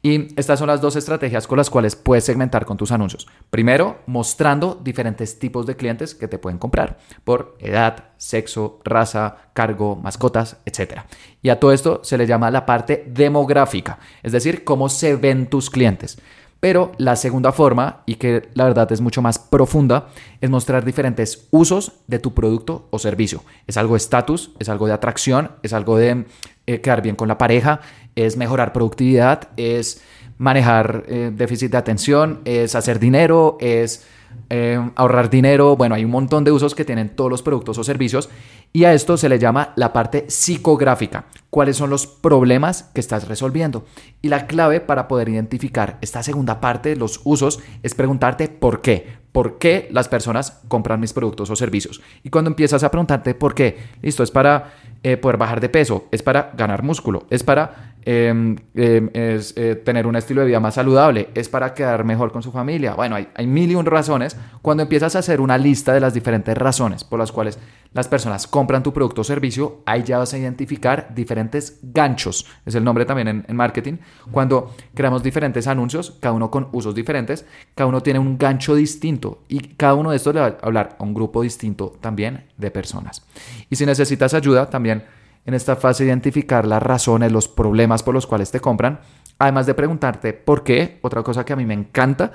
Y 0.00 0.28
estas 0.38 0.58
son 0.58 0.68
las 0.68 0.80
dos 0.80 0.96
estrategias 0.96 1.46
con 1.46 1.58
las 1.58 1.70
cuales 1.70 1.79
puedes 2.02 2.24
segmentar 2.24 2.64
con 2.64 2.76
tus 2.76 2.92
anuncios. 2.92 3.26
Primero, 3.50 3.98
mostrando 4.06 4.80
diferentes 4.82 5.38
tipos 5.38 5.66
de 5.66 5.76
clientes 5.76 6.14
que 6.14 6.28
te 6.28 6.38
pueden 6.38 6.58
comprar 6.58 6.98
por 7.24 7.56
edad, 7.60 8.04
sexo, 8.16 8.80
raza, 8.84 9.36
cargo, 9.52 9.96
mascotas, 9.96 10.58
etc. 10.64 11.00
Y 11.42 11.48
a 11.48 11.58
todo 11.58 11.72
esto 11.72 12.00
se 12.04 12.18
le 12.18 12.26
llama 12.26 12.50
la 12.50 12.66
parte 12.66 13.04
demográfica, 13.08 13.98
es 14.22 14.32
decir, 14.32 14.64
cómo 14.64 14.88
se 14.88 15.16
ven 15.16 15.46
tus 15.46 15.70
clientes. 15.70 16.18
Pero 16.60 16.92
la 16.98 17.16
segunda 17.16 17.52
forma, 17.52 18.02
y 18.04 18.16
que 18.16 18.50
la 18.52 18.64
verdad 18.64 18.92
es 18.92 19.00
mucho 19.00 19.22
más 19.22 19.38
profunda, 19.38 20.08
es 20.42 20.50
mostrar 20.50 20.84
diferentes 20.84 21.48
usos 21.50 21.92
de 22.06 22.18
tu 22.18 22.34
producto 22.34 22.86
o 22.90 22.98
servicio. 22.98 23.42
Es 23.66 23.78
algo 23.78 23.94
de 23.94 23.98
estatus, 23.98 24.50
es 24.58 24.68
algo 24.68 24.86
de 24.86 24.92
atracción, 24.92 25.52
es 25.62 25.72
algo 25.72 25.96
de 25.96 26.26
eh, 26.66 26.80
quedar 26.82 27.00
bien 27.00 27.16
con 27.16 27.28
la 27.28 27.38
pareja, 27.38 27.80
es 28.14 28.36
mejorar 28.36 28.74
productividad, 28.74 29.48
es 29.56 30.02
manejar 30.40 31.04
eh, 31.06 31.30
déficit 31.34 31.70
de 31.70 31.76
atención, 31.76 32.40
es 32.46 32.74
hacer 32.74 32.98
dinero, 32.98 33.58
es 33.60 34.06
eh, 34.48 34.80
ahorrar 34.96 35.28
dinero. 35.28 35.76
Bueno, 35.76 35.94
hay 35.94 36.04
un 36.06 36.10
montón 36.10 36.44
de 36.44 36.50
usos 36.50 36.74
que 36.74 36.86
tienen 36.86 37.10
todos 37.10 37.30
los 37.30 37.42
productos 37.42 37.76
o 37.76 37.84
servicios 37.84 38.30
y 38.72 38.84
a 38.84 38.94
esto 38.94 39.18
se 39.18 39.28
le 39.28 39.38
llama 39.38 39.74
la 39.76 39.92
parte 39.92 40.24
psicográfica. 40.28 41.26
¿Cuáles 41.50 41.76
son 41.76 41.90
los 41.90 42.06
problemas 42.06 42.84
que 42.94 43.00
estás 43.00 43.28
resolviendo? 43.28 43.84
Y 44.22 44.28
la 44.28 44.46
clave 44.46 44.80
para 44.80 45.08
poder 45.08 45.28
identificar 45.28 45.98
esta 46.00 46.22
segunda 46.22 46.58
parte, 46.58 46.96
los 46.96 47.20
usos, 47.24 47.60
es 47.82 47.94
preguntarte 47.94 48.48
por 48.48 48.80
qué. 48.80 49.20
¿Por 49.32 49.58
qué 49.58 49.88
las 49.92 50.08
personas 50.08 50.62
compran 50.68 51.00
mis 51.00 51.12
productos 51.12 51.50
o 51.50 51.56
servicios? 51.56 52.00
Y 52.24 52.30
cuando 52.30 52.50
empiezas 52.50 52.82
a 52.82 52.90
preguntarte 52.90 53.34
por 53.34 53.54
qué, 53.54 53.76
listo, 54.00 54.22
es 54.22 54.30
para 54.30 54.72
eh, 55.02 55.16
poder 55.16 55.36
bajar 55.36 55.60
de 55.60 55.68
peso, 55.68 56.06
es 56.10 56.22
para 56.22 56.52
ganar 56.56 56.82
músculo, 56.82 57.26
es 57.30 57.44
para 57.44 57.94
Em, 58.02 58.56
em, 58.74 59.10
es 59.12 59.52
eh, 59.56 59.76
tener 59.76 60.06
un 60.06 60.16
estilo 60.16 60.40
de 60.40 60.46
vida 60.46 60.60
más 60.60 60.74
saludable, 60.74 61.28
es 61.34 61.48
para 61.48 61.74
quedar 61.74 62.04
mejor 62.04 62.32
con 62.32 62.42
su 62.42 62.50
familia. 62.50 62.94
Bueno, 62.94 63.16
hay, 63.16 63.28
hay 63.34 63.46
mil 63.46 63.70
y 63.70 63.74
un 63.74 63.84
razones. 63.86 64.36
Cuando 64.62 64.82
empiezas 64.82 65.16
a 65.16 65.18
hacer 65.18 65.40
una 65.40 65.58
lista 65.58 65.92
de 65.92 66.00
las 66.00 66.14
diferentes 66.14 66.56
razones 66.56 67.04
por 67.04 67.18
las 67.18 67.30
cuales 67.30 67.58
las 67.92 68.08
personas 68.08 68.46
compran 68.46 68.82
tu 68.82 68.92
producto 68.92 69.20
o 69.20 69.24
servicio, 69.24 69.82
ahí 69.84 70.02
ya 70.02 70.18
vas 70.18 70.32
a 70.32 70.38
identificar 70.38 71.12
diferentes 71.14 71.80
ganchos, 71.82 72.46
es 72.64 72.74
el 72.74 72.84
nombre 72.84 73.04
también 73.04 73.28
en, 73.28 73.44
en 73.48 73.56
marketing. 73.56 73.98
Cuando 74.30 74.74
creamos 74.94 75.22
diferentes 75.22 75.66
anuncios, 75.66 76.16
cada 76.20 76.32
uno 76.32 76.50
con 76.50 76.68
usos 76.72 76.94
diferentes, 76.94 77.44
cada 77.74 77.88
uno 77.88 78.00
tiene 78.02 78.18
un 78.18 78.38
gancho 78.38 78.74
distinto 78.74 79.42
y 79.48 79.60
cada 79.74 79.94
uno 79.94 80.10
de 80.10 80.16
estos 80.16 80.34
le 80.34 80.40
va 80.40 80.46
a 80.46 80.56
hablar 80.62 80.96
a 80.98 81.02
un 81.02 81.14
grupo 81.14 81.42
distinto 81.42 81.92
también 82.00 82.44
de 82.56 82.70
personas. 82.70 83.26
Y 83.68 83.76
si 83.76 83.84
necesitas 83.84 84.34
ayuda, 84.34 84.70
también 84.70 85.02
en 85.46 85.54
esta 85.54 85.76
fase 85.76 86.04
identificar 86.04 86.66
las 86.66 86.82
razones, 86.82 87.32
los 87.32 87.48
problemas 87.48 88.02
por 88.02 88.14
los 88.14 88.26
cuales 88.26 88.50
te 88.50 88.60
compran, 88.60 89.00
además 89.38 89.66
de 89.66 89.74
preguntarte 89.74 90.32
por 90.32 90.64
qué, 90.64 90.98
otra 91.02 91.22
cosa 91.22 91.44
que 91.44 91.52
a 91.52 91.56
mí 91.56 91.66
me 91.66 91.74
encanta 91.74 92.32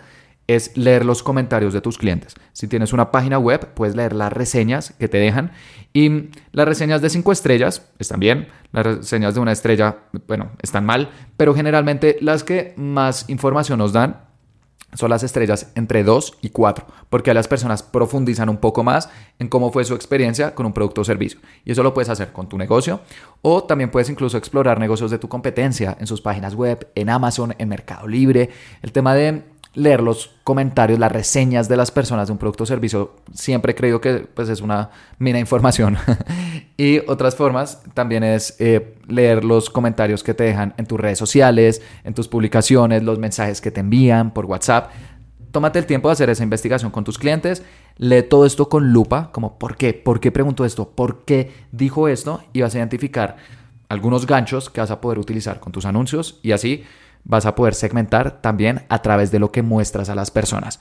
es 0.47 0.77
leer 0.77 1.05
los 1.05 1.23
comentarios 1.23 1.73
de 1.73 1.81
tus 1.81 1.97
clientes. 1.97 2.35
Si 2.53 2.67
tienes 2.67 2.93
una 2.93 3.11
página 3.11 3.39
web, 3.39 3.73
puedes 3.73 3.95
leer 3.95 4.13
las 4.13 4.31
reseñas 4.31 4.93
que 4.99 5.07
te 5.07 5.17
dejan 5.17 5.51
y 5.91 6.29
las 6.51 6.67
reseñas 6.67 7.01
de 7.01 7.09
cinco 7.09 7.31
estrellas 7.31 7.89
están 7.99 8.19
bien, 8.19 8.47
las 8.71 8.85
reseñas 8.85 9.33
de 9.33 9.39
una 9.39 9.51
estrella, 9.51 9.97
bueno, 10.27 10.51
están 10.61 10.85
mal, 10.85 11.09
pero 11.37 11.55
generalmente 11.55 12.17
las 12.21 12.43
que 12.43 12.73
más 12.77 13.29
información 13.29 13.79
nos 13.79 13.93
dan 13.93 14.24
son 14.93 15.09
las 15.09 15.23
estrellas 15.23 15.71
entre 15.75 16.03
2 16.03 16.37
y 16.41 16.49
4, 16.49 16.85
porque 17.09 17.33
las 17.33 17.47
personas 17.47 17.83
profundizan 17.83 18.49
un 18.49 18.57
poco 18.57 18.83
más 18.83 19.09
en 19.39 19.49
cómo 19.49 19.71
fue 19.71 19.83
su 19.85 19.95
experiencia 19.95 20.55
con 20.55 20.65
un 20.65 20.73
producto 20.73 21.01
o 21.01 21.03
servicio. 21.03 21.39
Y 21.65 21.71
eso 21.71 21.83
lo 21.83 21.93
puedes 21.93 22.09
hacer 22.09 22.31
con 22.31 22.47
tu 22.47 22.57
negocio 22.57 23.01
o 23.41 23.63
también 23.63 23.91
puedes 23.91 24.09
incluso 24.09 24.37
explorar 24.37 24.79
negocios 24.79 25.11
de 25.11 25.19
tu 25.19 25.27
competencia 25.27 25.97
en 25.99 26.07
sus 26.07 26.21
páginas 26.21 26.55
web, 26.55 26.87
en 26.95 27.09
Amazon, 27.09 27.55
en 27.57 27.69
Mercado 27.69 28.07
Libre. 28.07 28.49
El 28.81 28.91
tema 28.91 29.13
de 29.13 29.43
leer 29.75 30.01
los 30.01 30.31
comentarios, 30.43 30.97
las 30.99 31.11
reseñas 31.11 31.67
de 31.67 31.77
las 31.77 31.91
personas 31.91 32.27
de 32.27 32.31
un 32.31 32.37
producto 32.37 32.63
o 32.63 32.65
servicio, 32.65 33.15
siempre 33.33 33.73
he 33.73 33.75
creído 33.75 34.01
que 34.01 34.25
pues, 34.33 34.49
es 34.49 34.61
una 34.61 34.89
mina 35.19 35.35
de 35.35 35.41
información. 35.41 35.97
y 36.77 36.99
otras 37.07 37.35
formas 37.35 37.83
también 37.93 38.23
es 38.23 38.55
eh, 38.59 38.95
leer 39.07 39.43
los 39.43 39.69
comentarios 39.69 40.23
que 40.23 40.33
te 40.33 40.45
dejan 40.45 40.73
en 40.77 40.85
tus 40.85 40.99
redes 40.99 41.19
sociales, 41.19 41.81
en 42.03 42.13
tus 42.13 42.27
publicaciones, 42.27 43.03
los 43.03 43.19
mensajes 43.19 43.61
que 43.61 43.69
te 43.69 43.81
envían 43.81 44.33
por 44.33 44.45
WhatsApp. 44.45 44.91
Tómate 45.51 45.79
el 45.79 45.85
tiempo 45.85 46.09
de 46.09 46.13
hacer 46.13 46.29
esa 46.29 46.43
investigación 46.43 46.91
con 46.91 47.03
tus 47.03 47.17
clientes, 47.17 47.63
lee 47.97 48.23
todo 48.23 48.45
esto 48.45 48.67
con 48.67 48.91
lupa, 48.91 49.29
como 49.31 49.57
¿por 49.57 49.77
qué? 49.77 49.93
¿Por 49.93 50.19
qué 50.19 50.31
preguntó 50.31 50.65
esto? 50.65 50.89
¿Por 50.89 51.23
qué 51.23 51.51
dijo 51.71 52.07
esto? 52.07 52.43
Y 52.51 52.61
vas 52.61 52.75
a 52.75 52.79
identificar 52.79 53.37
algunos 53.87 54.25
ganchos 54.25 54.69
que 54.69 54.81
vas 54.81 54.91
a 54.91 54.99
poder 54.99 55.19
utilizar 55.19 55.59
con 55.59 55.71
tus 55.71 55.85
anuncios 55.85 56.39
y 56.43 56.51
así 56.51 56.83
vas 57.25 57.45
a 57.45 57.55
poder 57.55 57.73
segmentar 57.73 58.41
también 58.41 58.83
a 58.87 59.01
través 59.01 59.31
de 59.31 59.39
lo 59.39 59.51
que 59.51 59.61
muestras 59.61 60.09
a 60.09 60.15
las 60.15 60.31
personas. 60.31 60.79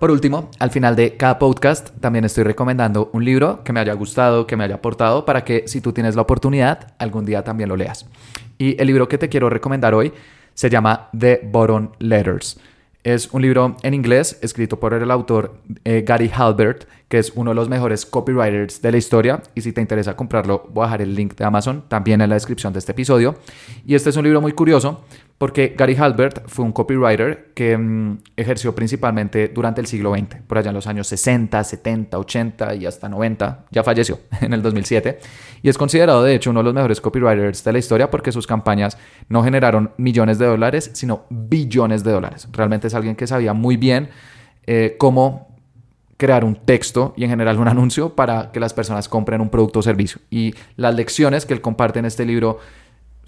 Por 0.00 0.10
último, 0.10 0.50
al 0.58 0.70
final 0.70 0.96
de 0.96 1.18
cada 1.18 1.38
podcast 1.38 1.90
también 2.00 2.24
estoy 2.24 2.42
recomendando 2.42 3.10
un 3.12 3.22
libro 3.22 3.62
que 3.62 3.74
me 3.74 3.80
haya 3.80 3.92
gustado, 3.92 4.46
que 4.46 4.56
me 4.56 4.64
haya 4.64 4.76
aportado, 4.76 5.26
para 5.26 5.44
que 5.44 5.64
si 5.68 5.82
tú 5.82 5.92
tienes 5.92 6.16
la 6.16 6.22
oportunidad, 6.22 6.94
algún 6.98 7.26
día 7.26 7.44
también 7.44 7.68
lo 7.68 7.76
leas. 7.76 8.06
Y 8.56 8.80
el 8.80 8.86
libro 8.86 9.08
que 9.08 9.18
te 9.18 9.28
quiero 9.28 9.50
recomendar 9.50 9.92
hoy 9.92 10.14
se 10.54 10.70
llama 10.70 11.10
The 11.16 11.42
Bottom 11.44 11.90
Letters. 11.98 12.58
Es 13.02 13.32
un 13.32 13.40
libro 13.40 13.76
en 13.82 13.94
inglés 13.94 14.38
escrito 14.42 14.78
por 14.78 14.92
el 14.92 15.10
autor 15.10 15.54
eh, 15.84 16.04
Gary 16.06 16.30
Halbert, 16.34 16.84
que 17.08 17.18
es 17.18 17.32
uno 17.34 17.52
de 17.52 17.54
los 17.54 17.70
mejores 17.70 18.04
copywriters 18.04 18.82
de 18.82 18.92
la 18.92 18.98
historia. 18.98 19.42
Y 19.54 19.62
si 19.62 19.72
te 19.72 19.80
interesa 19.80 20.16
comprarlo, 20.16 20.68
voy 20.70 20.82
a 20.82 20.86
dejar 20.86 21.02
el 21.02 21.14
link 21.14 21.34
de 21.34 21.44
Amazon 21.46 21.82
también 21.88 22.20
en 22.20 22.28
la 22.28 22.36
descripción 22.36 22.74
de 22.74 22.78
este 22.78 22.92
episodio. 22.92 23.36
Y 23.86 23.94
este 23.94 24.10
es 24.10 24.16
un 24.16 24.24
libro 24.24 24.42
muy 24.42 24.52
curioso 24.52 25.02
porque 25.40 25.74
Gary 25.74 25.96
Halbert 25.96 26.42
fue 26.48 26.66
un 26.66 26.72
copywriter 26.72 27.52
que 27.54 27.74
mm, 27.74 28.18
ejerció 28.36 28.74
principalmente 28.74 29.48
durante 29.48 29.80
el 29.80 29.86
siglo 29.86 30.14
XX, 30.14 30.42
por 30.46 30.58
allá 30.58 30.68
en 30.68 30.74
los 30.74 30.86
años 30.86 31.06
60, 31.06 31.64
70, 31.64 32.18
80 32.18 32.74
y 32.74 32.84
hasta 32.84 33.08
90. 33.08 33.64
Ya 33.70 33.82
falleció 33.82 34.18
en 34.42 34.52
el 34.52 34.60
2007. 34.60 35.18
Y 35.62 35.70
es 35.70 35.78
considerado, 35.78 36.22
de 36.24 36.34
hecho, 36.34 36.50
uno 36.50 36.60
de 36.60 36.64
los 36.64 36.74
mejores 36.74 37.00
copywriters 37.00 37.64
de 37.64 37.72
la 37.72 37.78
historia 37.78 38.10
porque 38.10 38.32
sus 38.32 38.46
campañas 38.46 38.98
no 39.30 39.42
generaron 39.42 39.92
millones 39.96 40.38
de 40.38 40.44
dólares, 40.44 40.90
sino 40.92 41.24
billones 41.30 42.04
de 42.04 42.12
dólares. 42.12 42.46
Realmente 42.52 42.88
es 42.88 42.94
alguien 42.94 43.16
que 43.16 43.26
sabía 43.26 43.54
muy 43.54 43.78
bien 43.78 44.10
eh, 44.66 44.96
cómo 44.98 45.48
crear 46.18 46.44
un 46.44 46.54
texto 46.54 47.14
y 47.16 47.24
en 47.24 47.30
general 47.30 47.58
un 47.58 47.66
anuncio 47.66 48.14
para 48.14 48.52
que 48.52 48.60
las 48.60 48.74
personas 48.74 49.08
compren 49.08 49.40
un 49.40 49.48
producto 49.48 49.78
o 49.78 49.82
servicio. 49.82 50.20
Y 50.28 50.54
las 50.76 50.94
lecciones 50.94 51.46
que 51.46 51.54
él 51.54 51.62
comparte 51.62 51.98
en 51.98 52.04
este 52.04 52.26
libro, 52.26 52.58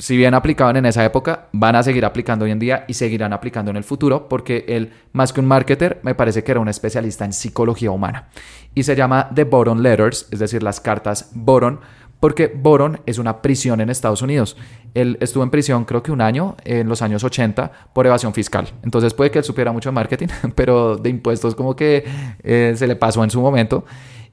si 0.03 0.17
bien 0.17 0.35
aplicaban 0.35 0.77
en 0.77 0.85
esa 0.85 1.05
época, 1.05 1.47
van 1.53 1.77
a 1.77 1.83
seguir 1.85 2.05
aplicando 2.05 2.45
hoy 2.45 2.51
en 2.51 2.59
día 2.59 2.85
y 2.89 2.95
seguirán 2.95 3.33
aplicando 3.33 3.71
en 3.71 3.77
el 3.77 3.85
futuro 3.85 4.29
porque 4.29 4.65
él, 4.67 4.91
más 5.13 5.33
que 5.33 5.39
un 5.39 5.47
marketer, 5.47 6.01
me 6.03 6.17
parece 6.17 6.43
que 6.43 6.51
era 6.51 6.59
un 6.59 6.67
especialista 6.67 7.25
en 7.25 7.33
psicología 7.33 7.93
humana. 7.93 8.27
Y 8.75 8.83
se 8.83 8.97
llama 8.97 9.31
The 9.33 9.45
Boron 9.45 9.81
Letters, 9.81 10.27
es 10.33 10.41
decir, 10.41 10.61
las 10.65 10.81
cartas 10.81 11.31
Boron 11.35 11.79
porque 12.19 12.49
Boron 12.49 13.01
es 13.07 13.19
una 13.19 13.43
prisión 13.43 13.81
en 13.81 13.91
Estados 13.91 14.23
Unidos. 14.23 14.57
Él 14.95 15.19
estuvo 15.21 15.45
en 15.45 15.51
prisión 15.51 15.85
creo 15.85 16.03
que 16.03 16.11
un 16.11 16.21
año, 16.21 16.57
en 16.65 16.89
los 16.89 17.01
años 17.01 17.23
80, 17.23 17.71
por 17.93 18.05
evasión 18.05 18.35
fiscal. 18.35 18.73
Entonces 18.83 19.15
puede 19.15 19.31
que 19.31 19.39
él 19.39 19.45
supiera 19.45 19.71
mucho 19.71 19.91
de 19.91 19.95
marketing, 19.95 20.27
pero 20.57 20.97
de 20.97 21.11
impuestos 21.11 21.55
como 21.55 21.77
que 21.77 22.05
eh, 22.43 22.75
se 22.77 22.89
le 22.89 22.97
pasó 22.97 23.23
en 23.23 23.31
su 23.31 23.41
momento. 23.41 23.85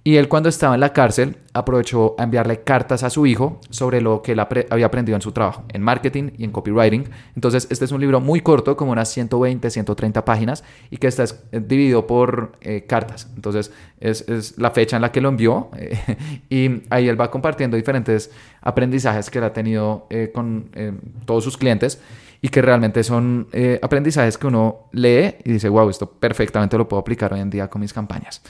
Y 0.09 0.17
él 0.17 0.27
cuando 0.27 0.49
estaba 0.49 0.73
en 0.73 0.81
la 0.81 0.91
cárcel 0.91 1.37
aprovechó 1.53 2.15
a 2.17 2.23
enviarle 2.23 2.61
cartas 2.61 3.03
a 3.03 3.11
su 3.11 3.27
hijo 3.27 3.61
sobre 3.69 4.01
lo 4.01 4.23
que 4.23 4.31
él 4.31 4.39
había 4.39 4.87
aprendido 4.87 5.15
en 5.15 5.21
su 5.21 5.31
trabajo, 5.33 5.65
en 5.71 5.83
marketing 5.83 6.31
y 6.35 6.45
en 6.45 6.51
copywriting. 6.51 7.07
Entonces 7.35 7.67
este 7.69 7.85
es 7.85 7.91
un 7.91 8.01
libro 8.01 8.19
muy 8.19 8.41
corto, 8.41 8.75
como 8.75 8.91
unas 8.91 9.07
120, 9.09 9.69
130 9.69 10.25
páginas, 10.25 10.63
y 10.89 10.97
que 10.97 11.05
está 11.05 11.25
eh, 11.51 11.61
dividido 11.63 12.07
por 12.07 12.53
eh, 12.61 12.85
cartas. 12.87 13.29
Entonces 13.35 13.71
es, 13.99 14.57
la 14.57 14.71
fecha 14.71 14.95
en 14.95 15.03
la 15.03 15.11
que 15.11 15.21
lo 15.21 15.29
envió 15.29 15.69
eh, 15.77 15.99
y 16.49 16.81
ahí 16.89 17.07
él 17.07 17.21
va 17.21 17.29
compartiendo 17.29 17.77
diferentes 17.77 18.31
aprendizajes 18.61 19.29
que 19.29 19.37
él 19.37 19.43
ha 19.43 19.53
tenido 19.53 20.07
con 20.33 20.71
todos 21.25 21.43
sus 21.43 21.55
clientes 21.55 22.01
y 22.41 22.49
que 22.49 22.61
realmente 22.61 23.03
son 23.03 23.47
aprendizajes 23.81 24.37
que 24.37 24.47
uno 24.47 24.89
lee 24.91 25.35
y 25.43 25.51
dice, 25.51 25.69
wow, 25.69 25.89
esto 25.89 26.09
perfectamente 26.09 26.77
lo 26.77 26.87
puedo 26.87 26.99
aplicar 26.99 27.31
hoy 27.31 27.41
en 27.41 27.49
día 27.49 27.69
con 27.69 27.79
mis 27.81 27.93
campañas. 27.93 28.41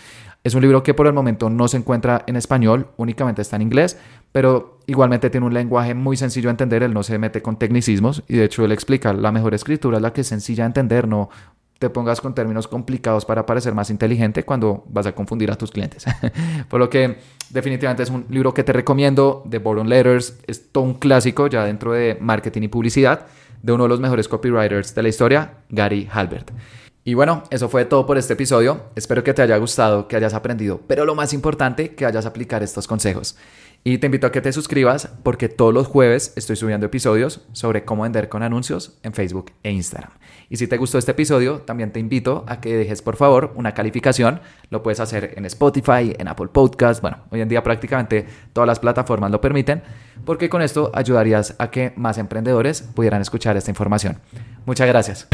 Es 0.44 0.54
un 0.54 0.62
libro 0.62 0.84
que 0.84 0.94
por 0.94 1.06
el 1.06 1.14
momento 1.14 1.50
no 1.50 1.68
se 1.68 1.78
encuentra 1.78 2.24
en 2.26 2.38
español, 2.38 2.88
únicamente 2.96 3.42
está 3.42 3.58
en 3.58 3.64
inglés, 3.64 3.98
pero 4.32 4.80
igualmente 4.88 5.30
tiene 5.30 5.46
un 5.46 5.54
lenguaje 5.54 5.94
muy 5.94 6.16
sencillo 6.16 6.48
de 6.48 6.52
entender, 6.52 6.82
él 6.84 6.94
no 6.94 7.04
se 7.04 7.18
mete 7.18 7.42
con 7.42 7.58
tecnicismos 7.58 8.24
y 8.28 8.38
de 8.38 8.46
hecho 8.46 8.64
él 8.64 8.72
explica, 8.72 9.12
la 9.12 9.34
mejor 9.34 9.54
escritura 9.54 9.98
es 9.98 10.02
la 10.02 10.14
que 10.14 10.22
es 10.22 10.28
sencilla 10.28 10.64
de 10.64 10.68
entender, 10.68 11.08
no 11.10 11.30
te 11.78 11.90
pongas 11.90 12.22
con 12.22 12.36
términos 12.36 12.68
complicados 12.68 13.26
para 13.26 13.46
parecer 13.46 13.74
más 13.74 13.90
inteligente 13.90 14.44
cuando 14.44 14.84
vas 14.90 15.06
a 15.08 15.14
confundir 15.14 15.50
a 15.50 15.56
tus 15.56 15.72
clientes. 15.72 16.06
por 16.70 16.80
lo 16.80 16.90
que 16.90 17.18
definitivamente 17.50 18.04
es 18.04 18.10
un 18.10 18.26
libro 18.30 18.54
que 18.54 18.64
te 18.64 18.74
recomiendo, 18.74 19.44
The 19.50 19.60
Boron 19.60 19.90
Letters, 19.90 20.40
es 20.48 20.72
todo 20.72 20.84
un 20.84 20.96
clásico 20.96 21.48
ya 21.48 21.64
dentro 21.64 21.94
de 21.94 22.18
marketing 22.20 22.64
y 22.64 22.68
publicidad 22.68 23.28
de 23.62 23.74
uno 23.74 23.84
de 23.84 23.90
los 23.90 24.00
mejores 24.00 24.28
copywriters 24.28 24.96
de 24.96 25.04
la 25.04 25.10
historia, 25.10 25.54
Gary 25.70 26.08
Halbert. 26.12 26.52
Y 27.04 27.14
bueno, 27.14 27.44
eso 27.50 27.70
fue 27.70 27.86
todo 27.86 28.06
por 28.06 28.18
este 28.18 28.34
episodio. 28.34 28.84
Espero 28.96 29.24
que 29.24 29.34
te 29.34 29.42
haya 29.42 29.58
gustado, 29.58 30.08
que 30.08 30.16
hayas 30.16 30.34
aprendido, 30.34 30.82
pero 30.88 31.06
lo 31.06 31.16
más 31.16 31.34
importante, 31.34 31.96
que 31.96 32.06
vayas 32.06 32.26
a 32.26 32.30
aplicar 32.30 32.62
estos 32.62 32.88
consejos. 32.88 33.36
Y 33.84 33.98
te 33.98 34.08
invito 34.08 34.28
a 34.28 34.32
que 34.32 34.42
te 34.42 34.52
suscribas 34.52 35.10
porque 35.24 35.48
todos 35.48 35.74
los 35.74 35.88
jueves 35.88 36.34
estoy 36.36 36.58
subiendo 36.58 36.86
episodios 36.86 37.48
sobre 37.54 37.86
cómo 37.86 38.04
vender 38.04 38.28
con 38.28 38.44
anuncios 38.44 39.00
en 39.04 39.14
Facebook 39.14 39.54
e 39.64 39.72
Instagram. 39.72 40.12
Y 40.50 40.58
si 40.58 40.68
te 40.68 40.78
gustó 40.78 40.98
este 40.98 41.12
episodio, 41.12 41.60
también 41.62 41.94
te 41.94 42.00
invito 42.00 42.44
a 42.48 42.60
que 42.60 42.76
dejes 42.76 43.02
por 43.02 43.16
favor 43.16 43.54
una 43.56 43.74
calificación. 43.74 44.42
Lo 44.70 44.84
puedes 44.84 45.00
hacer 45.00 45.34
en 45.38 45.46
Spotify, 45.46 46.14
en 46.18 46.28
Apple 46.28 46.50
Podcast. 46.52 47.02
Bueno, 47.02 47.20
hoy 47.30 47.40
en 47.40 47.48
día 47.48 47.64
prácticamente 47.64 48.26
todas 48.52 48.68
las 48.68 48.80
plataformas 48.80 49.32
lo 49.32 49.40
permiten 49.40 49.82
porque 50.26 50.50
con 50.50 50.62
esto 50.62 50.92
ayudarías 50.94 51.56
a 51.60 51.72
que 51.72 51.94
más 51.96 52.18
emprendedores 52.18 52.82
pudieran 52.82 53.22
escuchar 53.22 53.56
esta 53.56 53.72
información. 53.72 54.20
Muchas 54.66 54.88
gracias. 54.88 55.28